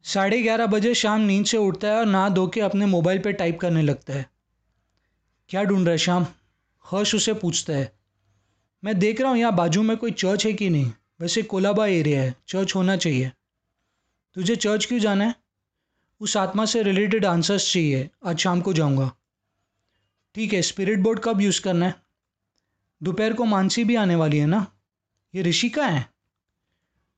[0.03, 3.33] साढ़े ग्यारह बजे शाम नींद से उठता है और नहा धो के अपने मोबाइल पे
[3.33, 4.29] टाइप करने लगता है।
[5.49, 6.25] क्या ढूंढ रहा है शाम?
[6.91, 7.91] हर्ष उसे पूछता है।
[8.83, 10.91] मैं देख रहा हूँ यहाँ बाजू में कोई चर्च है कि नहीं?
[11.21, 13.31] वैसे कोलाबा एरिया है। चर्च होना चाहिए।
[14.33, 15.35] तुझे चर्च क्यों जाना है?
[16.19, 19.15] उस आत्मा से रिलेटेड आंसर्स चाहिए। आज शाम को जाऊँगा।
[20.35, 21.95] ठीक है स्पिरिट बोर्ड कब यूज़ करना है?
[23.03, 24.71] दोपहर को मानसी भी आने वाली है ना?
[25.35, 26.09] ये ऋषि का है?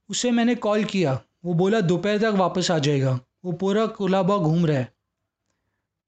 [0.09, 4.65] उसे मैंने कॉल किया। वो बोला, दोपहर तक वापस आ जाएगा। वो पूरा कोलाबा घूम
[4.65, 4.93] रहा है।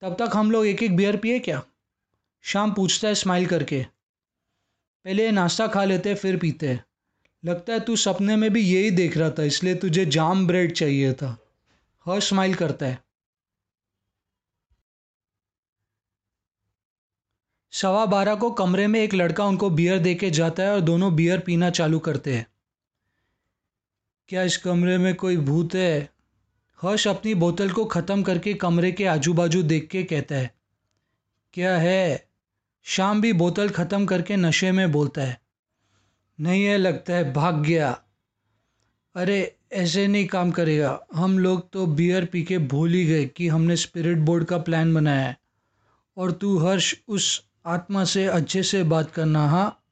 [0.02, 1.64] तब तक हम लोग एक एक बियर पिए क्या?
[2.42, 3.86] शाम पूछता है स्माइल करके।
[5.06, 6.80] पहले नाश्ता खा लेते, फिर पीते।
[7.46, 11.14] लगता है तू सपने में भी यही देख रहा था, इसलिए तुझे जाम ब्रेड चाहिए
[11.14, 11.38] था।
[12.06, 13.04] हर स्माइल करता है।
[17.74, 21.16] सवा बारह को कमरे में एक लड़का उनको बियर दे के जाता है और दोनों
[21.16, 22.46] बियर पीना चालू करते हैं।
[24.30, 26.10] क्या इस कमरे में कोई भूत है?
[26.80, 30.52] हर्ष अपनी बोतल को ख़त्म करके कमरे के आजू बाजू देख के कहता है,
[31.54, 32.28] क्या है?
[32.86, 35.40] शाम भी बोतल ख़त्म करके नशे में बोलता है।
[36.40, 38.02] नहीं है, लगता है भाग गया।
[39.16, 43.48] अरे, ऐसे नहीं काम करेगा। हम लोग तो बियर पी के भूल ही गए कि
[43.48, 45.40] हमने स्पिरिट बोर्ड का प्लान बनाया है।
[46.18, 49.84] और तू हर्ष, उस आत्मा से अच्छे से बात करना हाँ?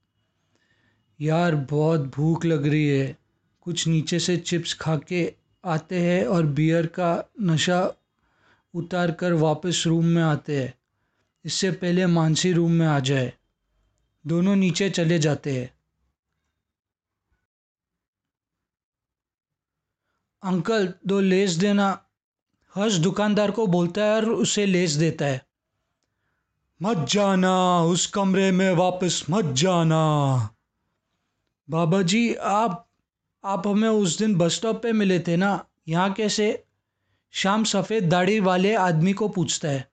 [1.22, 3.18] यार, बहुत भूख लग रही है।
[3.62, 5.34] कुछ नीचे से चिप्स खा के
[5.66, 7.94] आते हैं और बियर का नशा
[8.74, 10.74] उतार कर वापस रूम में आते हैं।
[11.46, 13.34] इससे पहले मानसी रूम में आ जाए।
[14.28, 15.74] दोनों नीचे चले जाते हैं।
[20.44, 22.06] अंकल दो लेस देना।
[22.76, 25.46] हर्ष दुकानदार को बोलता है और उसे लेस देता है।
[26.82, 30.04] मत जाना उस कमरे में वापस मत जाना।
[31.70, 32.88] बाबा जी आप
[33.46, 35.66] आप हमें उस दिन बस स्टॉप पे मिले थे ना?
[35.88, 36.64] यहाँ कैसे?
[37.32, 39.92] शाम सफ़ेद दाढ़ी वाले आदमी को पूछता है।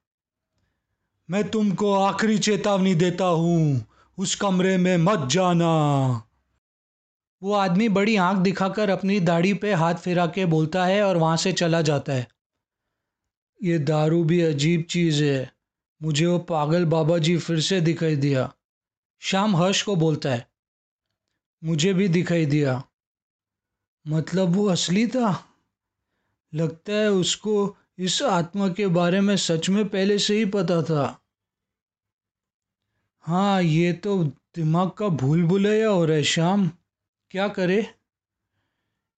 [1.31, 3.87] मैं तुमको आखिरी चेतावनी देता हूँ
[4.19, 5.71] उस कमरे में मत जाना।
[7.43, 11.37] वो आदमी बड़ी आँख दिखाकर अपनी दाढ़ी पे हाथ फिरा के बोलता है और वहाँ
[11.37, 12.29] से चला जाता है।
[13.63, 15.53] ये दारू भी अजीब चीज़ है।
[16.03, 18.55] मुझे वो पागल बाबा जी फिर से दिखाई दिया।
[19.21, 20.51] शाम हर्ष को बोलता है।
[21.65, 22.85] मुझे भी दिखाई दिया।
[24.09, 25.45] मतलब वो असली था?
[26.55, 31.21] लगता है उसको इस आत्मा के बारे में सच में पहले से ही पता था।
[33.21, 36.71] हाँ ये तो दिमाग का भूल भुलैया हो रहा है, शाम।
[37.31, 37.95] क्या करे?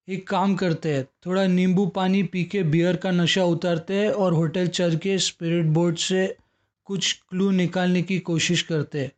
[0.07, 4.33] एक काम करते हैं, थोड़ा नींबू पानी पी के बियर का नशा उतारते हैं और
[4.33, 6.37] होटल चल के स्पिरिट बोर्ड से
[6.85, 9.11] कुछ क्लू निकालने की कोशिश करते हैं।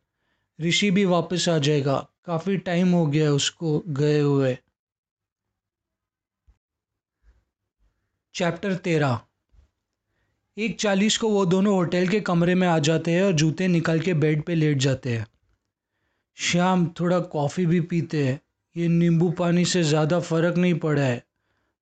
[0.60, 4.58] ऋषि भी वापस आ जाएगा। काफ़ी टाइम हो गया उसको गए हुए।
[8.34, 9.20] चैप्टर तेरह।
[10.58, 14.00] एक चालीस को वो दोनों होटल के कमरे में आ जाते हैं और जूते निकाल
[14.00, 15.26] के बेड पे लेट जाते हैं।
[16.34, 18.45] शाम थोड़ा कॉफ़ी भी पीते हैं।
[18.76, 21.22] ये नींबू पानी से ज़्यादा फ़र्क नहीं पड़ा है।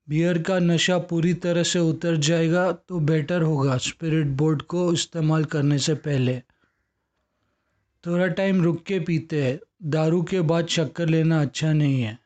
[0.08, 5.44] बियर का नशा पूरी तरह से उतर जाएगा तो बेटर होगा, स्पिरिट बोर्ड को इस्तेमाल
[5.44, 6.38] करने से पहले।
[8.04, 12.18] थोड़ा टाइम रुक के पीते हैं, दारू के बाद शक्कर लेना अच्छा नहीं है।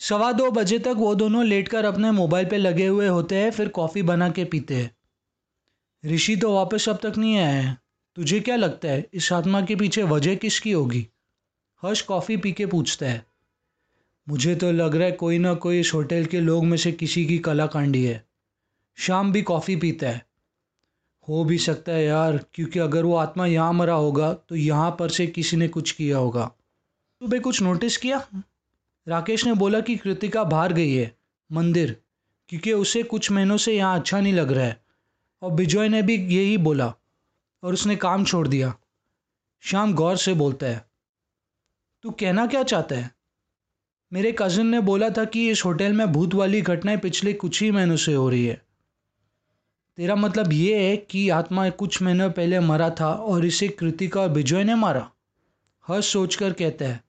[0.00, 3.68] सवा दो बजे तक वो दोनों लेटकर अपने मोबाइल पे लगे हुए होते हैं, फिर
[3.68, 4.94] कॉफ़ी बना के पीते हैं।
[6.04, 7.76] ऋषि तो वापस अब तक नहीं आया है।
[8.16, 11.08] तुझे क्या लगता है, इस आत्मा के पीछे वजह किसकी होगी?
[11.82, 13.26] हर्ष कॉफ़ी पी के पूछता है।
[14.28, 17.26] मुझे तो लग रहा है कोई ना कोई इस होटल के लोग में से किसी
[17.26, 18.24] की कला कांडी है।
[18.96, 20.26] शाम भी कॉफ़ी पीता है।
[21.28, 25.08] हो भी सकता है यार, क्योंकि अगर वो आत्मा यहाँ मरा होगा तो यहाँ पर
[25.08, 26.52] से किसी ने कुछ किया होगा।
[27.20, 28.26] सुबह कुछ नोटिस किया?
[29.08, 31.14] राकेश ने बोला कि कृतिका बाहर गई है,
[31.52, 31.96] मंदिर,
[32.48, 34.80] क्योंकि उसे कुछ महीनों से यहाँ अच्छा नहीं लग रहा है।
[35.42, 36.94] और बिजॉय ने भी यही बोला।
[37.66, 38.74] और उसने काम छोड़ दिया।
[39.60, 40.84] शाम गौर से बोलता है,
[42.02, 43.10] तू कहना क्या चाहता है?
[44.12, 47.70] मेरे कज़न ने बोला था कि इस होटल में भूत वाली घटनाएँ पिछले कुछ ही
[47.70, 48.66] महीनों से हो रही है।
[49.96, 54.28] तेरा मतलब ये है कि आत्मा कुछ महीनों पहले मरा था और इसे कृतिका और
[54.28, 55.10] बिजॉय ने मारा?
[55.86, 57.04] हर्ष सोचकर कहता है,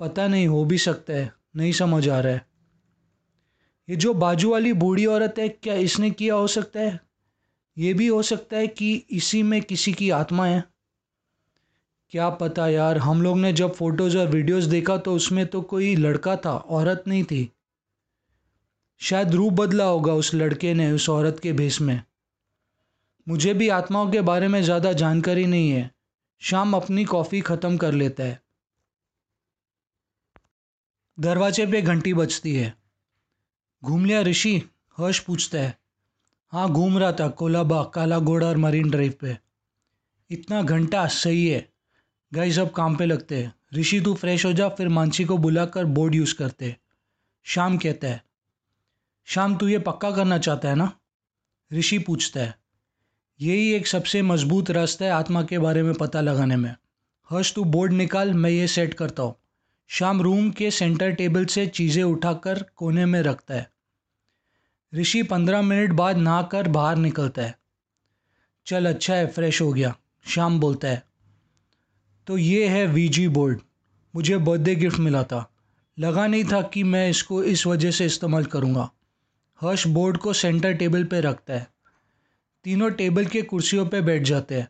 [0.00, 2.46] पता नहीं, हो भी सकता है, नहीं समझ आ रहा है।
[3.88, 7.05] ये जो बाजू वाली बूढ़ी औरत है, क्या इसने किया हो सकता है?
[7.78, 10.64] ये भी हो सकता है कि इसी में किसी की आत्मा है।
[12.10, 15.96] क्या पता यार, हम लोग ने जब फ़ोटोज़ और वीडियोस देखा तो उसमें तो कोई
[15.96, 17.52] लड़का था, औरत नहीं थी।
[19.00, 22.02] शायद रूप बदला होगा उस लड़के ने, उस औरत के भेस में।
[23.28, 25.90] मुझे भी आत्माओं के बारे में ज़्यादा जानकारी नहीं है।
[26.42, 28.40] शाम अपनी कॉफ़ी ख़त्म कर लेता है।
[31.18, 32.74] दरवाजे पे घंटी बजती है।
[33.82, 34.62] घूम लिया ऋषि,
[34.98, 35.85] हर्ष पूछता है
[36.52, 39.36] हाँ घूम रहा था, कोलाबा काला घोड़ा और मरीन ड्राइव पे।
[40.30, 41.68] इतना घंटा सही है।
[42.32, 45.84] गाइस सब काम पे लगते हैं। ऋषि, तू फ्रेश हो जा, फिर मानसी को बुलाकर
[45.86, 46.74] बोर्ड यूज़ करते
[47.46, 48.22] शाम कहता है
[49.28, 50.90] शाम तू ये पक्का करना चाहता है ना?
[51.70, 52.54] ऋषि पूछता है,
[53.40, 56.74] यही एक सबसे मज़बूत रास्ता है आत्मा के बारे में पता लगाने में।
[57.30, 59.34] हर्ष, तू बोर्ड निकाल, मैं ये सेट करता हूँ।
[59.90, 63.70] शाम रूम के सेंटर टेबल से चीज़ें उठाकर कोने में रखता है।
[64.96, 67.58] ऋषि पंद्रह मिनट बाद नहाकर बाहर निकलता है।
[68.66, 71.04] चल अच्छा है फ्रेश हो गया, शाम बोलता है।
[72.26, 73.60] तो ये है वीजी बोर्ड
[74.14, 75.52] मुझे बर्थडे गिफ्ट मिला था।
[75.98, 78.90] लगा नहीं था कि मैं इसको इस वजह से इस्तेमाल करूँगा।
[79.60, 81.66] हर्ष बोर्ड को सेंटर टेबल पर रखता है।
[82.64, 84.68] तीनों टेबल के कुर्सियों पर बैठ जाते हैं।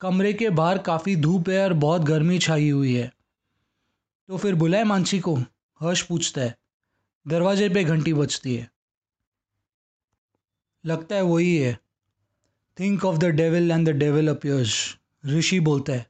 [0.00, 3.12] कमरे के बाहर काफ़ी धूप है और बहुत गर्मी छाई हुई है।
[4.28, 5.36] तो फिर बुलाए मानसी को।
[5.80, 6.56] हर्ष पूछता है।
[7.28, 8.73] दरवाजे पे घंटी बजती है।
[10.84, 11.78] लगता है वही है।
[12.78, 16.06] Think of the devil and the devil appears Rishi बोलता है,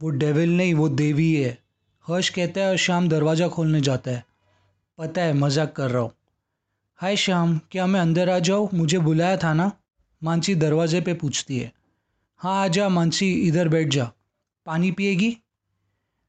[0.00, 1.58] वो डेविल नहीं, वो देवी है।
[2.06, 4.24] हर्ष कहता है और शाम दरवाज़ा खोलने जाता है।
[4.98, 6.12] पता है, मज़ाक कर रहा हूँ।
[6.96, 8.68] हाय श्याम, क्या मैं अंदर आ जाऊँ?
[8.74, 9.70] मुझे बुलाया था ना?
[10.22, 11.72] मानसी दरवाजे पे पूछती है।
[12.40, 14.10] हाँ आ जा मानसी, इधर बैठ जा।
[14.66, 15.36] पानी पिएगी?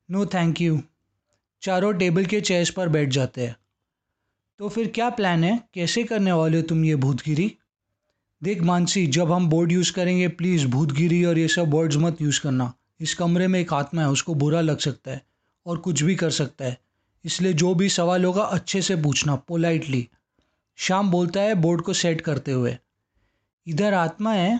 [0.09, 0.81] नो थैंक यू
[1.62, 3.55] चारों टेबल के चेयर्स पर बैठ जाते हैं।
[4.59, 5.59] तो फिर क्या प्लान है?
[5.73, 7.57] कैसे करने वाले हो तुम ये भूतगिरी?
[8.43, 12.41] देख मानसी, जब हम बोर्ड यूज़ करेंगे प्लीज़ भूतगिरी और ये सब वर्ड्स मत यूज़
[12.41, 15.21] करना। इस कमरे में एक आत्मा है, उसको बुरा लग सकता है
[15.65, 16.77] और कुछ भी कर सकता है।
[17.25, 20.10] इसलिए जो भी सवाल होगा, अच्छे से पूछना पोलाइटली
[20.75, 22.77] शाम बोलता है बोर्ड को सेट करते हुए।
[23.67, 24.60] इधर आत्मा है,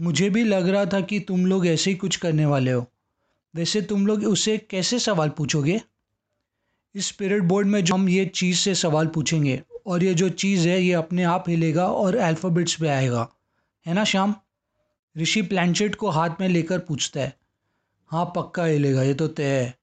[0.00, 2.86] मुझे भी लग रहा था कि तुम लोग ऐसे ही कुछ करने वाले हो।
[3.54, 5.80] वैसे तुम लोग उससे कैसे सवाल पूछोगे?
[6.94, 10.68] इस स्पिरिट बोर्ड में जो हम ये चीज़ से सवाल पूछेंगे और ये जो चीज़
[10.68, 13.28] है, ये अपने आप हिलेगा और अल्फ़ाबेट्स पे आएगा।
[13.86, 14.34] है ना श्याम?
[15.16, 17.36] ऋषि प्लानचेट को हाथ में लेकर पूछता है
[18.10, 19.74] हाँ पक्का हिलेगा, ये तो तय है।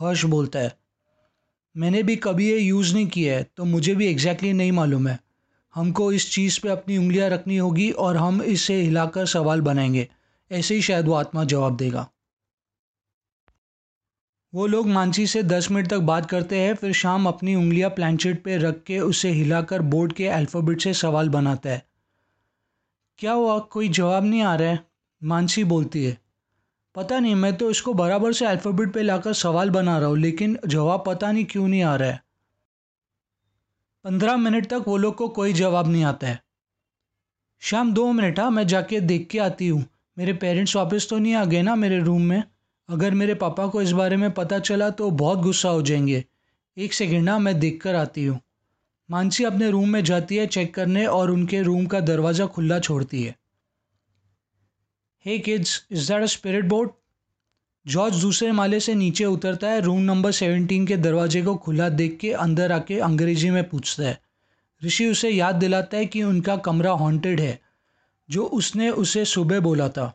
[0.00, 0.72] हर्ष बोलता है,
[1.76, 5.08] मैंने भी कभी ये यूज़ नहीं किया है तो मुझे भी एग्जैक्टली exactly नहीं मालूम
[5.08, 5.18] है।
[5.74, 10.08] हमको इस चीज़ पे अपनी उंगलियाँ रखनी होगी और हम इसे हिलाकर सवाल बनाएँगे।
[10.52, 12.08] ऐसे ही शायद वो आत्मा जवाब देगा।
[14.54, 18.42] वो लोग मानसी से दस मिनट तक बात करते हैं, फिर शाम अपनी उंगलियाँ प्लानचेट
[18.44, 21.82] पे रख के उसे हिलाकर बोर्ड के अल्फ़ाबेट से सवाल बनाता है।
[23.18, 24.78] क्या हुआ कोई जवाब नहीं आ रहा है?
[25.24, 26.16] मानसी बोलती है।
[26.94, 30.58] पता नहीं, मैं तो इसको बराबर से अल्फ़ाबेट पे लाकर सवाल बना रहा हूँ, लेकिन
[30.66, 32.22] जवाब पता नहीं क्यों नहीं आ रहा है।
[34.04, 36.42] पंद्रह मिनट तक वो लोग को कोई जवाब नहीं आता है।
[37.62, 39.84] शाम दो मिनट हाँ मैं जाके देख के आती हूँ।
[40.18, 42.42] मेरे पेरेंट्स वापस तो नहीं आ गए ना मेरे रूम में?
[42.88, 46.24] अगर मेरे पापा को इस बारे में पता चला तो बहुत गुस्सा हो जाएँगे।
[46.76, 48.40] एक सेकेंड ना, मैं देख कर आती हूँ।
[49.10, 53.22] मानसी अपने रूम में जाती है चेक करने और उनके रूम का दरवाज़ा खुला छोड़ती
[53.22, 53.34] है।
[55.24, 56.98] Hey kids is that a spirit board
[57.86, 62.18] George दूसरे माले से नीचे उतरता है। रूम नंबर सेवनटीन के दरवाजे को खुला देख
[62.20, 64.20] के अंदर आके अंग्रेज़ी में पूछता है।
[64.84, 67.60] ऋषि उसे याद दिलाता है कि उनका कमरा हॉन्टेड है,
[68.30, 70.12] जो उसने उसे सुबह बोला था।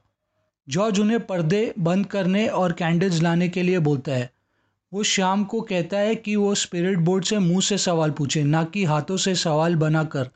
[0.69, 4.29] जॉर्ज उन्हें पर्दे बंद करने और कैंडल्स लाने के लिए बोलता है।
[4.93, 8.63] वो शाम को कहता है कि वो स्पिरिट बोर्ड से मुँह से सवाल पूछे, ना
[8.63, 10.29] कि हाथों से सवाल बनाकर।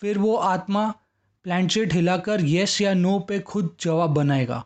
[0.00, 0.94] फिर वो आत्मा
[1.44, 4.64] प्लानचेट हिलाकर यस या नो पे खुद जवाब बनाएगा।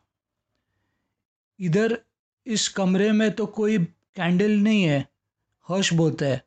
[1.61, 1.99] इधर
[2.47, 3.79] इस कमरे में तो कोई
[4.17, 5.09] कैंडल नहीं है,
[5.69, 6.45] हर्ष बोलता है।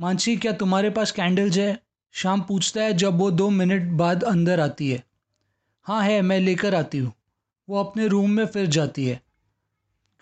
[0.00, 1.82] मानसी, क्या तुम्हारे पास कैंडल्स है?
[2.12, 5.11] शाम पूछता है जब वो दो मिनट बाद अंदर आती है।
[5.84, 7.12] हाँ है, मैं लेकर आती हूँ।
[7.68, 9.22] वो अपने रूम में फिर जाती है।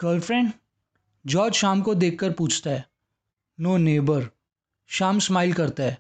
[0.03, 0.53] गर्लफ्रेंड?
[1.27, 2.89] जॉर्ज शाम को देखकर पूछता है।
[3.61, 4.31] No neighbour.
[4.87, 5.99] शाम स्माइल करता है।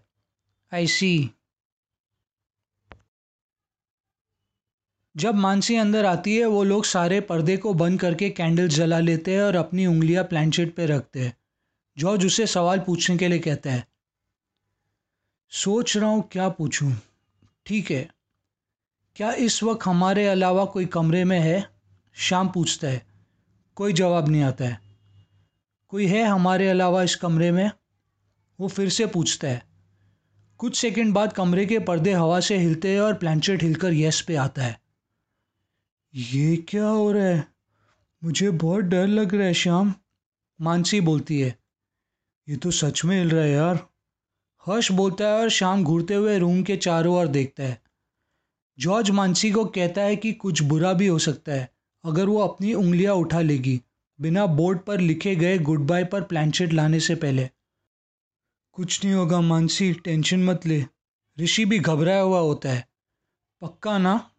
[0.74, 1.30] आई सी।
[5.16, 9.34] जब मानसी अंदर आती है, वो लोग सारे पर्दे को बंद करके कैंडल जला लेते
[9.34, 11.36] हैं और अपनी उंगलियाँ प्लानचेट पे रखते हैं।
[11.98, 13.86] जॉर्ज उसे सवाल पूछने के लिए कहता है।
[15.50, 16.96] सोच रहा हूँ, क्या पूछूँ?
[17.66, 18.10] ठीक है।
[19.14, 21.70] क्या इस वक्त हमारे अलावा कोई कमरे में है?
[22.12, 23.06] शाम पूछता है।
[23.74, 24.80] कोई जवाब नहीं आता है।
[25.88, 27.70] कोई है हमारे अलावा इस कमरे में?
[28.60, 29.62] वो फिर से पूछता है।
[30.58, 34.36] कुछ सेकंड बाद कमरे के पर्दे हवा से हिलते हैं और प्लानचेट हिलकर यस पे
[34.36, 34.80] आता है।
[36.14, 37.46] ये क्या हो रहा है?
[38.24, 39.94] मुझे बहुत डर लग रहा है, श्याम।
[40.60, 41.58] मानसी बोलती है।
[42.48, 43.88] ये तो सच में हिल रहा है यार।
[44.66, 47.89] हर्ष बोलता है और शाम घूरते हुए रूम के चारों ओर देखता है।
[48.80, 51.70] जॉर्ज मानसी को कहता है कि कुछ बुरा भी हो सकता है,
[52.04, 53.82] अगर वो अपनी उंगलियाँ उठा लेगी।
[54.20, 57.50] बिना बोर्ड पर लिखे गए गुड बाय पर प्लानचेट लाने से पहले।
[58.72, 60.84] कुछ नहीं होगा मानसी टेंशन मत ले।
[61.40, 62.88] ऋषि भी घबराया हुआ होता है।
[63.60, 64.30] पक्का ना?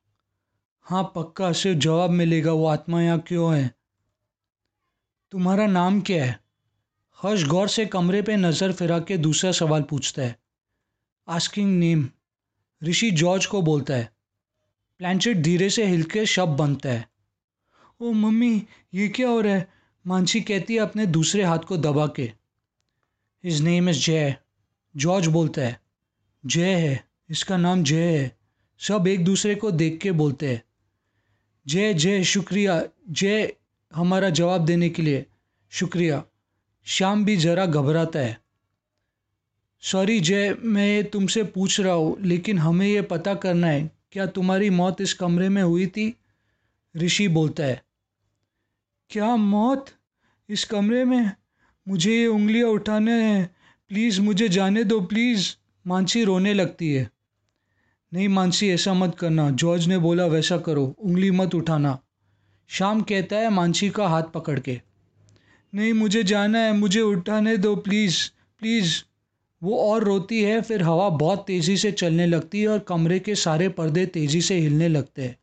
[0.81, 3.75] हाँ पक्का सिर्फ़ जवाब मिलेगा, वो आत्मा यहाँ क्यों है?
[5.31, 6.39] तुम्हारा नाम क्या है?
[7.23, 10.39] हर्ष गौर से कमरे पे नज़र फिरा के दूसरा सवाल पूछता है।
[11.27, 12.09] आस्किंग नेम
[12.83, 14.20] ऋषि जॉर्ज को बोलता है।
[15.01, 17.09] प्लानचेट धीरे से हिल के शब्द बनता है।
[18.01, 19.67] ओ, मम्मी, ये क्या हो रहा है?
[20.07, 22.23] मानसी कहती है अपने दूसरे हाथ को दबा के।
[23.43, 24.35] His name is Jay
[24.95, 25.81] George बोलता है।
[26.45, 28.37] जय है। इसका नाम जय है।
[28.79, 30.63] सब एक दूसरे को देख के बोलते हैं।
[31.67, 33.53] जय जय शुक्रिया। जय
[33.95, 35.25] हमारा जवाब देने के लिए
[35.69, 36.23] शुक्रिया।
[36.85, 38.41] श्याम भी ज़रा घबराता है।
[39.81, 44.69] सॉरी जय मैं तुमसे पूछ रहा हूँ, लेकिन हमें यह पता करना है क्या तुम्हारी
[44.69, 46.17] मौत इस कमरे में हुई थी?
[46.97, 47.83] ऋषि बोलता है।
[49.09, 49.89] क्या मौत
[50.49, 51.31] इस कमरे में?
[51.87, 53.55] मुझे ये उंगलियाँ उठाने हैं।
[53.89, 55.55] प्लीज़ मुझे जाने दो, प्लीज़।
[55.87, 57.11] मानसी रोने लगती है।
[58.13, 61.99] नहीं मानसी, ऐसा मत करना। जॉर्ज ने बोला, वैसा करो। उंगली मत उठाना।
[62.67, 64.81] शाम कहता है मानसी का हाथ पकड़ के।
[65.73, 69.10] नहीं, मुझे जाना है। मुझे उठाने दो, प्लीज़। प्लीज़।
[69.63, 73.35] वो और रोती है, फिर हवा बहुत तेज़ी से चलने लगती है और कमरे के
[73.35, 75.37] सारे पर्दे तेज़ी से हिलने लगते हैं।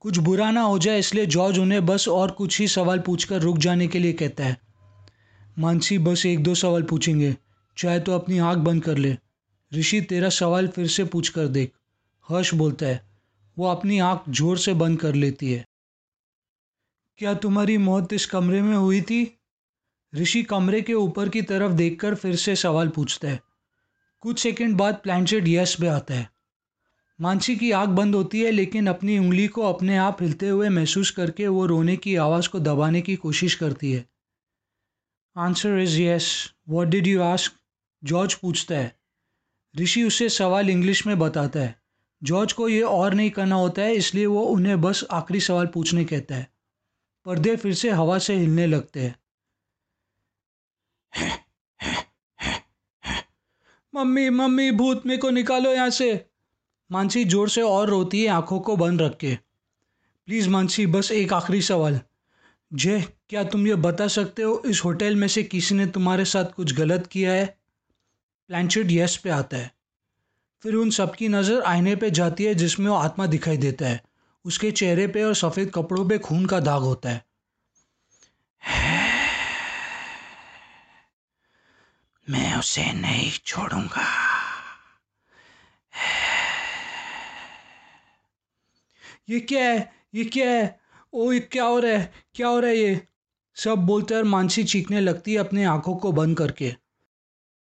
[0.00, 3.58] कुछ बुरा ना हो जाए, इसलिए जॉर्ज उन्हें बस और कुछ ही सवाल पूछकर रुक
[3.58, 4.56] जाने के लिए कहता है।
[5.58, 7.36] मानसी, बस एक दो सवाल पूछेंगे।
[7.76, 9.16] चाहे तो अपनी आँख बंद कर ले।
[9.74, 11.72] ऋषि, तेरा सवाल फिर से पूछ कर देख।
[12.28, 13.00] हर्ष बोलता है,
[13.58, 15.64] वो अपनी आँख ज़ोर से बंद कर लेती है।
[17.18, 19.38] क्या तुम्हारी मौत इस कमरे में हुई थी?
[20.14, 23.40] ऋषि कमरे के ऊपर की तरफ़ देखकर फिर से सवाल पूछता है।
[24.20, 26.30] कुछ सेकंड बाद प्लानचेट यश में आता है।
[27.20, 31.10] मानसी की आँख बंद होती है, लेकिन अपनी उंगली को अपने आप हिलते हुए महसूस
[31.10, 34.08] करके वो रोने की आवाज़ को दबाने की कोशिश करती है।
[35.36, 37.52] Answer is yes what did you ask
[38.04, 38.98] George पूछता है।
[39.76, 41.82] ऋषि उसे सवाल इंग्लिश में बताता है।
[42.22, 46.04] जॉर्ज को ये और नहीं करना होता है, इसलिए वो उन्हें बस आखिरी सवाल पूछने
[46.04, 46.52] कहता है।
[47.24, 49.21] पर्दे फिर से हवा से हिलने लगते हैं।
[53.94, 56.26] मम्मी मम्मी, भूत मेरे को निकालो यहाँ से।
[56.92, 59.34] मानसी ज़ोर से और रोती है आँखों को बंद रख के।
[60.26, 62.00] प्लीज़ मानसी, बस एक आखिरी सवाल।
[62.74, 66.44] जय, क्या तुम ये बता सकते हो इस होटल में से किसी ने तुम्हारे साथ
[66.44, 67.58] कुछ गलत किया है?
[68.48, 69.70] प्लानचेट यस पे आता है।
[70.62, 74.02] फिर उन सबकी नज़र आईने पे जाती है जिसमें वो आत्मा दिखाई देता है।
[74.44, 77.24] उसके चेहरे पे और सफ़ेद कपड़ों पे खून का दाग होता है।
[82.30, 84.06] मैं उसे नहीं छोड़ूँगा।
[89.28, 89.92] ये क्या है?
[90.14, 90.80] ये क्या है?
[91.12, 92.12] ओ, ये क्या हो रहा है?
[92.34, 93.08] क्या हो रहा है ये?
[93.54, 96.74] सब बोलते और मानसी चीखने लगती है अपने आँखों को बंद करके।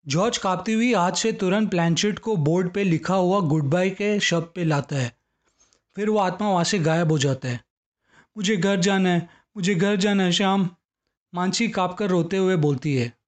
[0.08, 4.20] जॉर्ज कांपती हुई हाथ से तुरंत प्लानचेट को बोर्ड पे लिखा हुआ गुड बाय के
[4.20, 5.18] शब्द पे लाता है।
[5.96, 7.60] फिर वो आत्मा वहाँ से गायब हो जाता है।
[8.38, 10.70] मुझे घर जाना है, मुझे घर जाना है, श्याम।
[11.34, 13.23] मानसी काँप कर रोते हुए बोलती है।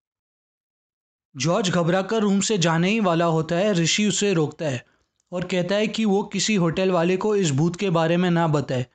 [1.35, 4.85] जॉर्ज घबराकर रूम से जाने ही वाला होता है, ऋषि उसे रोकता है
[5.31, 8.47] और कहता है कि वो किसी होटल वाले को इस भूत के बारे में ना
[8.47, 8.85] बताए,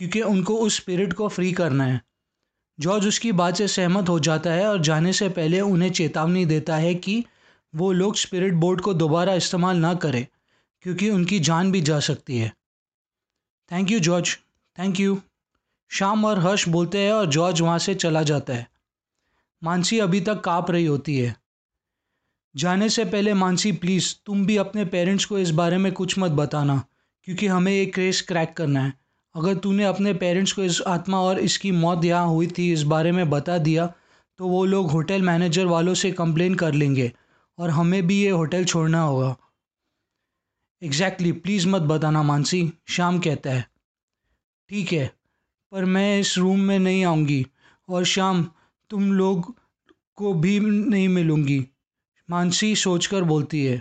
[0.00, 2.00] क्योंकि उनको उस स्पिरिट को फ्री करना है।
[2.78, 6.76] जॉर्ज उसकी बात से सहमत हो जाता है और जाने से पहले उन्हें चेतावनी देता
[6.76, 7.24] है कि
[7.74, 10.26] वो लोग स्पिरिट बोर्ड को दोबारा इस्तेमाल ना करें,
[10.84, 12.52] क्योंकि उनकी जान भी जा सकती है।
[13.70, 14.36] Thank you George
[14.78, 15.20] thank you
[15.90, 18.66] Sham और हर्ष बोलते हैं और जॉर्ज वहाँ से चला जाता है।
[19.62, 21.34] मानसी अभी तक काँप रही होती है।
[22.54, 26.30] जाने से पहले मानसी प्लीज़ तुम भी अपने पेरेंट्स को इस बारे में कुछ मत
[26.32, 26.82] बताना
[27.26, 28.92] क्योंकि हमें एक केस क्रैक करना है।
[29.34, 33.12] अगर तूने अपने पेरेंट्स को इस आत्मा और इसकी मौत यहाँ हुई थी इस बारे
[33.12, 33.86] में बता दिया
[34.38, 37.10] तो वो लोग होटल मैनेजर वालों से कंप्लेन कर लेंगे
[37.58, 39.36] और हमें भी ये होटल छोड़ना होगा।
[40.82, 43.66] एग्जैक्टली exactly, प्लीज़ मत बताना मानसी शाम कहता है।
[44.70, 45.10] ठीक है
[45.72, 47.44] पर मैं इस रूम में नहीं आऊँगी
[47.88, 48.42] और शाम
[48.90, 49.54] तुम लोग
[50.18, 51.64] को भी नहीं मिलूँगी।
[52.30, 53.80] मानसी सोचकर बोलती है,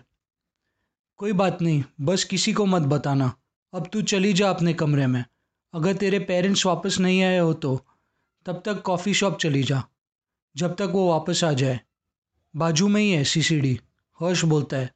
[1.20, 3.32] कोई बात नहीं, बस किसी को मत बताना।
[3.74, 5.24] अब तू चली जा अपने कमरे में।
[5.74, 7.76] अगर तेरे पेरेंट्स वापस नहीं आए हो तो
[8.45, 9.84] तब तक कॉफ़ी शॉप चली जा,
[10.56, 11.80] जब तक वो वापस आ जाए।
[12.54, 13.80] बाजू में ही है सीसीडी
[14.20, 14.91] हर्ष बोलता है,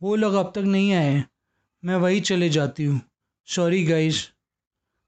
[0.00, 1.24] वो लोग अब तक नहीं आए
[1.82, 3.00] मैं वही चले जाती हूँ।
[3.48, 4.28] सॉरी गाइस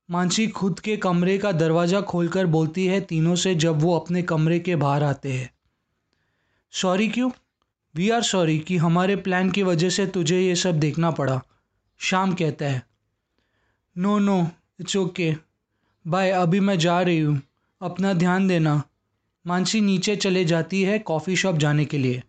[0.09, 4.59] मानसी खुद के कमरे का दरवाज़ा खोलकर बोलती है, तीनों से जब वो अपने कमरे
[4.61, 5.51] के बाहर आते हैं।
[6.73, 7.31] सॉरी क्यों?
[7.95, 11.41] वी आर सॉरी कि हमारे प्लान की वजह से तुझे ये सब देखना पड़ा।
[12.01, 12.83] शाम कहता है।
[13.97, 14.51] No no
[14.81, 15.35] it's okay
[16.07, 17.41] bye अभी मैं जा रही हूँ।
[17.81, 18.83] अपना ध्यान देना।
[19.47, 22.23] मानसी नीचे चले जाती है कॉफ़ी शॉप जाने के लिए।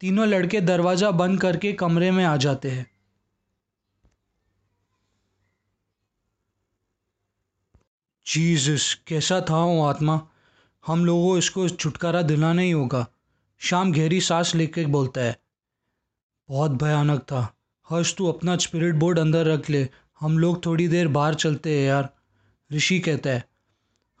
[0.00, 2.86] तीनों लड़के दरवाज़ा बंद करके कमरे में आ जाते हैं।
[8.26, 10.20] जीसस कैसा था वो आत्मा?
[10.86, 13.06] हम लोगों इसको छुटकारा दिलाना ही होगा।
[13.60, 15.36] शाम गहरी सांस लेकर बोलता है,
[16.48, 17.40] बहुत भयानक था।
[17.90, 19.88] हर्ष, तू अपना स्पिरिट बोर्ड अंदर रख ले।
[20.20, 22.08] हम लोग थोड़ी देर बाहर चलते हैं यार,
[22.70, 23.44] ऋषि कहता है।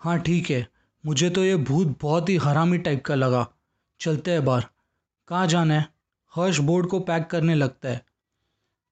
[0.00, 0.66] हाँ ठीक है।
[1.04, 3.46] मुझे तो ये भूत बहुत ही हरामी टाइप का लगा।
[4.00, 4.64] चलते हैं बाहर।
[5.28, 5.86] कहाँ जाना है?
[6.34, 8.04] हर्ष बोर्ड को पैक करने लगता है।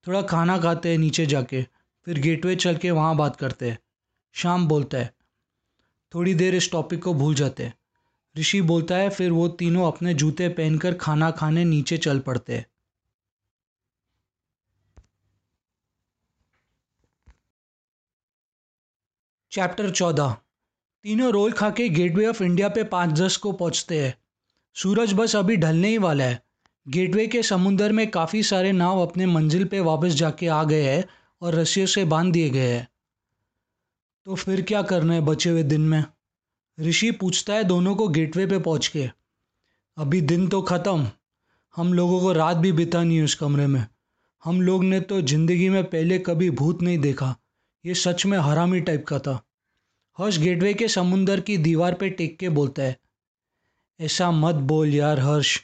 [0.06, 1.62] थोड़ा खाना खाते हैं नीचे जाके।
[2.06, 3.78] फिर गेटवे चल के वहाँ बात करते हैं।
[4.32, 5.14] शाम बोलता है।
[6.14, 7.74] थोड़ी देर इस टॉपिक को भूल जाते हैं।
[8.38, 12.66] ऋषि बोलता है, फिर वो तीनों अपने जूते पहनकर खाना खाने नीचे चल पड़ते हैं।
[19.52, 20.36] चैप्टर चौदह।
[21.02, 24.14] तीनों रोल खा के गेटवे ऑफ़ इंडिया पे पाँच दस को पहुँचते हैं।
[24.74, 26.42] सूरज बस अभी ढलने ही वाला है।
[26.88, 31.04] गेटवे के समुंदर में काफ़ी सारे नाव अपने मंजिल पे वापस जाके आ गए हैं
[31.42, 32.88] और रस्सियों से बाँध दिए गए हैं।
[34.24, 36.04] तो फिर क्या करना है बचे हुए दिन में?
[36.78, 39.08] ऋषि पूछता है दोनों को गेटवे पे पहुँच के,
[39.96, 41.06] अभी दिन तो ख़त्म,
[41.74, 43.84] हम लोगों को रात भी बितानी है उस कमरे में।
[44.42, 47.34] हम लोग ने तो ज़िंदगी में पहले कभी भूत नहीं देखा,
[47.84, 49.40] ये सच में हरामी टाइप का था।
[50.18, 52.96] हर्ष गेटवे के समुंदर की दीवार पे टेक के बोलता है,
[54.00, 55.58] ऐसा मत बोल यार हर्ष,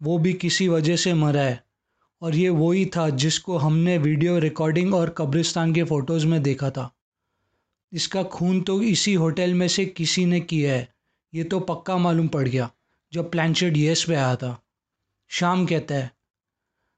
[0.00, 1.62] वो भी किसी वजह से मरा है,
[2.22, 6.90] और ये वही था जिसको हमने वीडियो रिकॉर्डिंग और कब्रिस्तान के फ़ोटोज़ में देखा था।
[7.92, 10.88] इसका खून तो इसी होटल में से किसी ने किया है।
[11.32, 12.70] ये तो पक्का मालूम पड़ गया,
[13.12, 14.56] जब प्लानशेट येस पे आया था।
[15.30, 16.10] शाम कहता है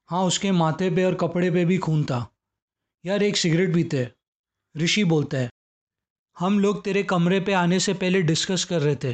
[0.09, 2.27] हाँ उसके माथे पे और कपड़े पे भी खून था।
[3.05, 4.09] यार, एक सिगरेट पीते
[4.75, 5.51] ऋषि बोलता है,
[6.37, 9.13] हम लोग तेरे कमरे पे आने से पहले डिस्कस कर रहे थे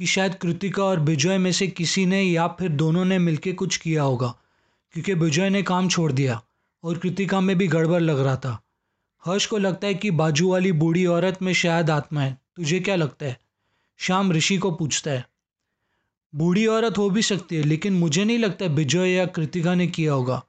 [0.00, 3.76] कि शायद कृतिका और विजय में से किसी ने या फिर दोनों ने मिलके कुछ
[3.76, 4.28] किया होगा,
[4.94, 6.40] क्योंकि विजय ने काम छोड़ दिया
[6.84, 8.58] और कृतिका में भी गड़बड़ लग रहा था।
[9.26, 12.96] हर्ष को लगता है कि बाजू वाली बूढ़ी औरत में शायद आत्मा है। तुझे क्या
[12.96, 13.38] लगता है?
[14.00, 15.24] श्याम ऋषि को पूछता है।
[16.32, 20.12] बूढ़ी औरत हो भी सकती है, लेकिन मुझे नहीं लगता विजय या कृतिका ने किया
[20.12, 20.42] होगा।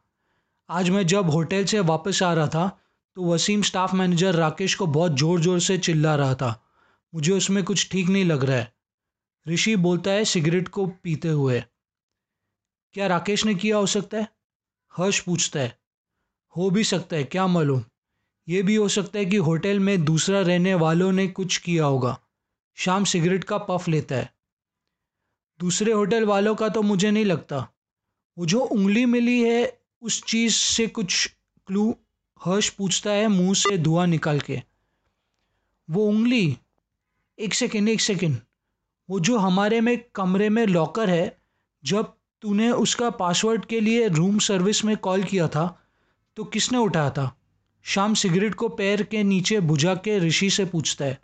[0.69, 2.67] आज मैं जब होटल से वापस आ रहा था
[3.17, 6.49] तो वसीम स्टाफ मैनेजर राकेश को बहुत ज़ोर ज़ोर से चिल्ला रहा था।
[7.13, 8.73] मुझे उसमें कुछ ठीक नहीं लग रहा है।
[9.45, 11.63] ऋषि बोलता है, सिगरेट को पीते हुए।
[12.95, 14.27] क्या राकेश ने किया हो सकता है?
[14.93, 15.77] हर्ष पूछता है।
[16.55, 17.83] हो भी सकता है, क्या मालूम?
[18.49, 22.19] ये भी हो सकता है कि होटल में दूसरा रहने वालों ने कुछ किया होगा।
[22.75, 24.33] शाम सिगरेट का पफ लेता है।
[25.59, 27.69] दूसरे होटल वालों का तो मुझे नहीं लगता।
[28.37, 31.35] वो जो उंगली मिली है, उस चीज़ से कुछ
[31.67, 31.95] क्लू
[32.45, 34.61] हर्ष पूछता है मुँह से धुआँ निकाल के।
[35.89, 36.57] वो उंगली,
[37.39, 38.37] एक सेकेंड एक सेकेंड।
[39.09, 41.37] वो जो हमारे में कमरे में लॉकर है,
[41.83, 45.83] जब तूने उसका पासवर्ड के लिए रूम सर्विस में कॉल किया था
[46.35, 47.36] तो किसने उठाया था?
[47.87, 51.19] शाम सिगरेट को पैर के नीचे बुझा के ऋषि से पूछता है,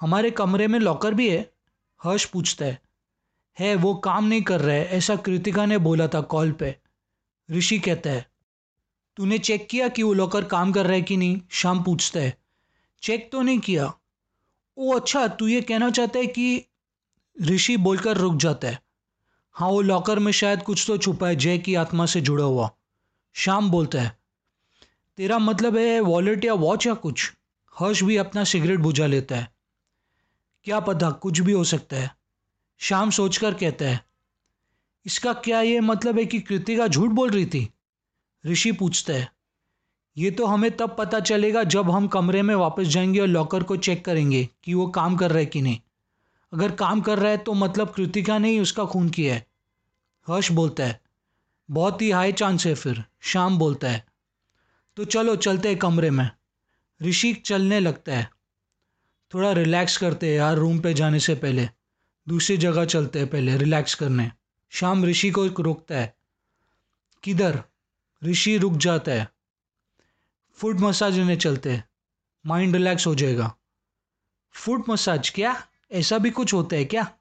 [0.00, 1.50] हमारे कमरे में लॉकर भी है?
[2.00, 2.80] हर्ष पूछता है
[3.58, 6.74] है, वो काम नहीं कर रहा है, ऐसा कृतिका ने बोला था कॉल पे।
[7.50, 8.26] ऋषि कहता है,
[9.16, 11.40] तूने चेक किया कि वो लॉकर काम कर रहा है कि नहीं?
[11.50, 12.36] शाम पूछता है,
[13.02, 13.92] चेक तो नहीं किया।
[14.76, 16.64] ओ अच्छा तू ये कहना चाहता है कि
[17.36, 18.82] ऋषि बोलकर रुक जाता है
[19.50, 22.70] हाँ वो लॉकर में शायद कुछ तो छुपा है, जय की आत्मा से जुड़ा हुआ।
[23.34, 24.17] शाम बोलता है
[25.18, 27.32] तेरा मतलब है वॉलेट या वॉच या कुछ?
[27.76, 29.48] हर्ष भी अपना सिगरेट बुझा लेता है।
[30.66, 32.10] क्या पता, कुछ भी हो सकता है।
[32.80, 34.00] शाम सोचकर कहता है,
[35.06, 37.68] इसका क्या ये मतलब है कि कृतिका झूठ बोल रही थी?
[38.44, 39.28] ऋषि पूछता है,
[40.16, 43.76] ये तो हमें तब पता चलेगा जब हम कमरे में वापस जाएँगे और लॉकर को
[43.76, 45.80] चेक करेंगे कि वो काम कर रहा है कि नहीं।
[46.52, 49.46] अगर काम कर रहा है तो मतलब कृतिका ने ही उसका खून किया है।
[50.28, 51.00] हर्ष बोलता है,
[51.70, 54.06] बहुत ही हाई चांस है फिर शाम बोलता है
[54.98, 56.30] तो चलो चलते हैं कमरे में।
[57.02, 58.30] ऋषि चलने लगता है।
[59.34, 61.68] थोड़ा रिलैक्स करते हैं यार रूम पे जाने से पहले।
[62.28, 64.30] दूसरी जगह चलते हैं पहले रिलैक्स करने।
[64.70, 66.16] शाम ऋषि को रोकता है।
[67.22, 67.62] किधर?
[68.24, 69.28] ऋषि रुक जाता है।
[70.54, 71.88] फुट मसाज लेने चलते हैं।
[72.46, 73.54] माइंड रिलैक्स हो जाएगा।
[74.52, 75.66] फुट मसाज क्या?
[75.92, 77.12] ऐसा भी कुछ होता है क्या?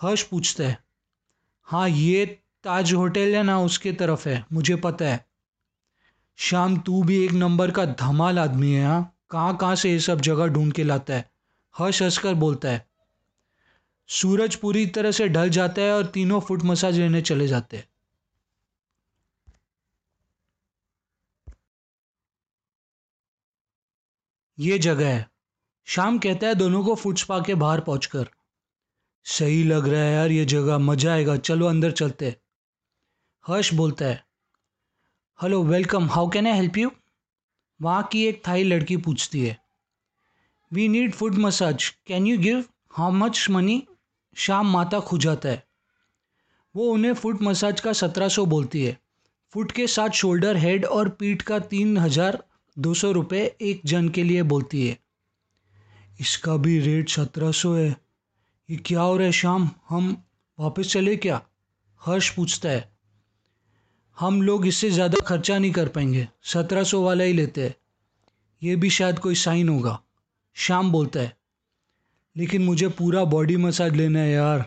[0.00, 0.84] हर्ष पूछता है।
[1.62, 2.26] हाँ ये
[2.64, 5.25] ताज होटल है ना, उसके तरफ़ है, मुझे पता है।
[6.38, 9.18] शाम तू भी एक नंबर का धमाल आदमी है हाँ?
[9.30, 11.30] कहाँ कहाँ से ये सब जगह ढूंढ के लाता है?
[11.78, 12.86] हर्ष हंसकर बोलता है।
[14.08, 17.88] सूरज पूरी तरह से ढल जाता है और तीनों फुट मसाज लेने चले जाते हैं।
[24.60, 25.30] ये जगह है।
[25.84, 28.28] शाम कहता है दोनों को फुट स्पा के बाहर पहुंचकर।
[29.24, 32.36] सही लग रहा है यार, ये जगह, मज़ा आएगा। चलो अंदर चलते
[33.48, 34.25] हर्ष बोलता है
[35.40, 36.90] hello welcome how can I help you
[37.80, 39.56] वहाँ की एक थाई लड़की पूछती है।
[40.72, 43.82] We need foot massage can you give how much money
[44.36, 45.62] Sham माता खुजाता है।
[46.74, 48.96] वो उन्हें फुट मसाज का सत्रह सौ बोलती है।
[49.52, 52.42] फुट के साथ शोल्डर हेड और पीठ का तीन हज़ार
[52.76, 54.98] दो सौ रुपये एक जन के लिए बोलती है।
[56.20, 57.88] इसका भी रेट सत्रह सौ है।
[58.68, 60.16] ये क्या हो रहा है शाम हम
[60.58, 61.42] वापस चले क्या?
[62.00, 62.95] हर्ष पूछता है।
[64.18, 67.74] हम लोग इससे ज़्यादा खर्चा नहीं कर पाएँगे। सत्रह सौ वाला ही लेते हैं।
[68.62, 69.98] ये भी शायद कोई साइन होगा।
[70.56, 71.36] शाम बोलता है,
[72.36, 74.64] लेकिन मुझे पूरा बॉडी मसाज लेना है यार।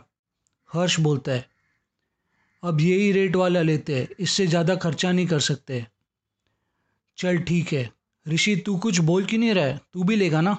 [0.69, 1.45] हर्ष बोलता है,
[2.63, 5.85] अब यही रेट वाला लेते हैं। इससे ज़्यादा खर्चा नहीं कर सकते।
[7.17, 7.89] चल ठीक है।
[8.25, 9.79] ऋषि, तू कुछ बोल क्यों नहीं रहा है?
[9.93, 10.57] तू भी लेगा ना।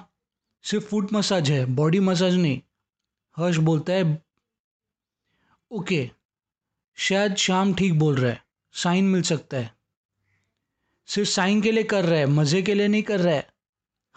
[0.65, 2.61] सिर्फ़ फुट मसाज है बॉडी मसाज नहीं।
[3.37, 4.21] हर्ष बोलता है,
[5.71, 6.09] ओके।
[6.97, 8.40] शायद शाम ठीक बोल रहा है।
[8.73, 9.71] साइन मिल सकता है।
[11.07, 13.47] सिर्फ़ साइन के लिए कर रहा है, मज़े के लिए नहीं कर रहा है।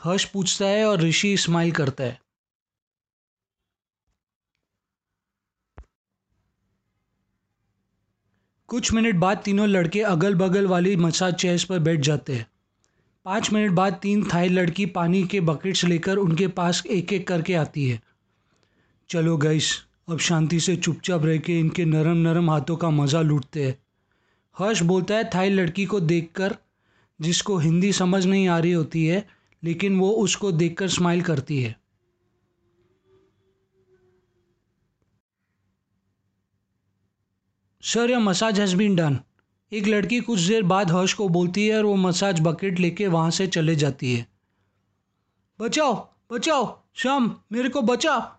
[0.05, 2.21] हर्ष पूछता है और ऋषि स्माइल करता है।
[8.69, 12.47] कुछ मिनट बाद तीनों लड़के अगल बगल वाली मसाज चेयर्स पर बैठ जाते हैं।
[13.25, 17.55] पाँच मिनट बाद तीन थाई लड़की पानी के बकेट्स लेकर उनके पास एक एक करके
[17.55, 18.01] आती है।
[19.11, 23.67] चलो गईस अब शांति से चुपचाप रह के इनके नरम नरम हाथों का मज़ा लूटते
[23.67, 23.84] हैं।
[24.59, 26.57] हर्ष बोलता है, थाई लड़की को देखकर,
[27.21, 29.29] जिसको हिंदी समझ नहीं आ रही होती है,
[29.65, 31.81] लेकिन वो उसको देखकर स्माइल करती है.
[37.83, 39.21] सर यह मसाज हैज़ बीन डन
[39.73, 43.31] एक लड़की कुछ देर बाद हर्ष को बोलती है और वो मसाज बकेट लेके वहाँ
[43.31, 44.27] से चले जाती है।
[45.61, 48.39] बचाओ बचाओ, श्याम, मेरे को बचा।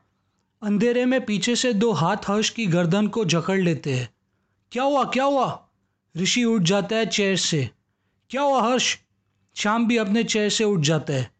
[0.61, 4.13] अंधेरे में पीछे से दो हाथ हर्ष की गर्दन को जकड़ लेते हैं।
[4.71, 5.64] क्या हुआ क्या हुआ?
[6.17, 7.69] ऋषि उठ जाता है चेयर से।
[8.29, 8.97] क्या हुआ हर्ष?
[9.55, 11.31] श्याम भी अपने चेयर से उठ जाता है।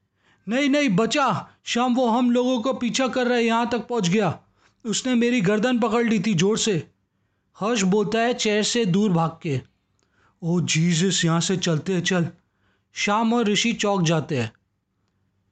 [0.47, 4.09] नहीं नहीं, बचा। शाम वो हम लोगों को पीछा कर रहा है, यहाँ तक पहुँच
[4.09, 4.39] गया।
[4.86, 6.88] उसने मेरी गर्दन पकड़ ली थी ज़ोर से।
[7.57, 9.61] हर्ष बोलता है चेयर से दूर भाग के।
[10.41, 12.28] ओ जीसस, यहाँ से चलते हैं, चल।
[12.93, 14.51] शाम और ऋषि चौक जाते हैं।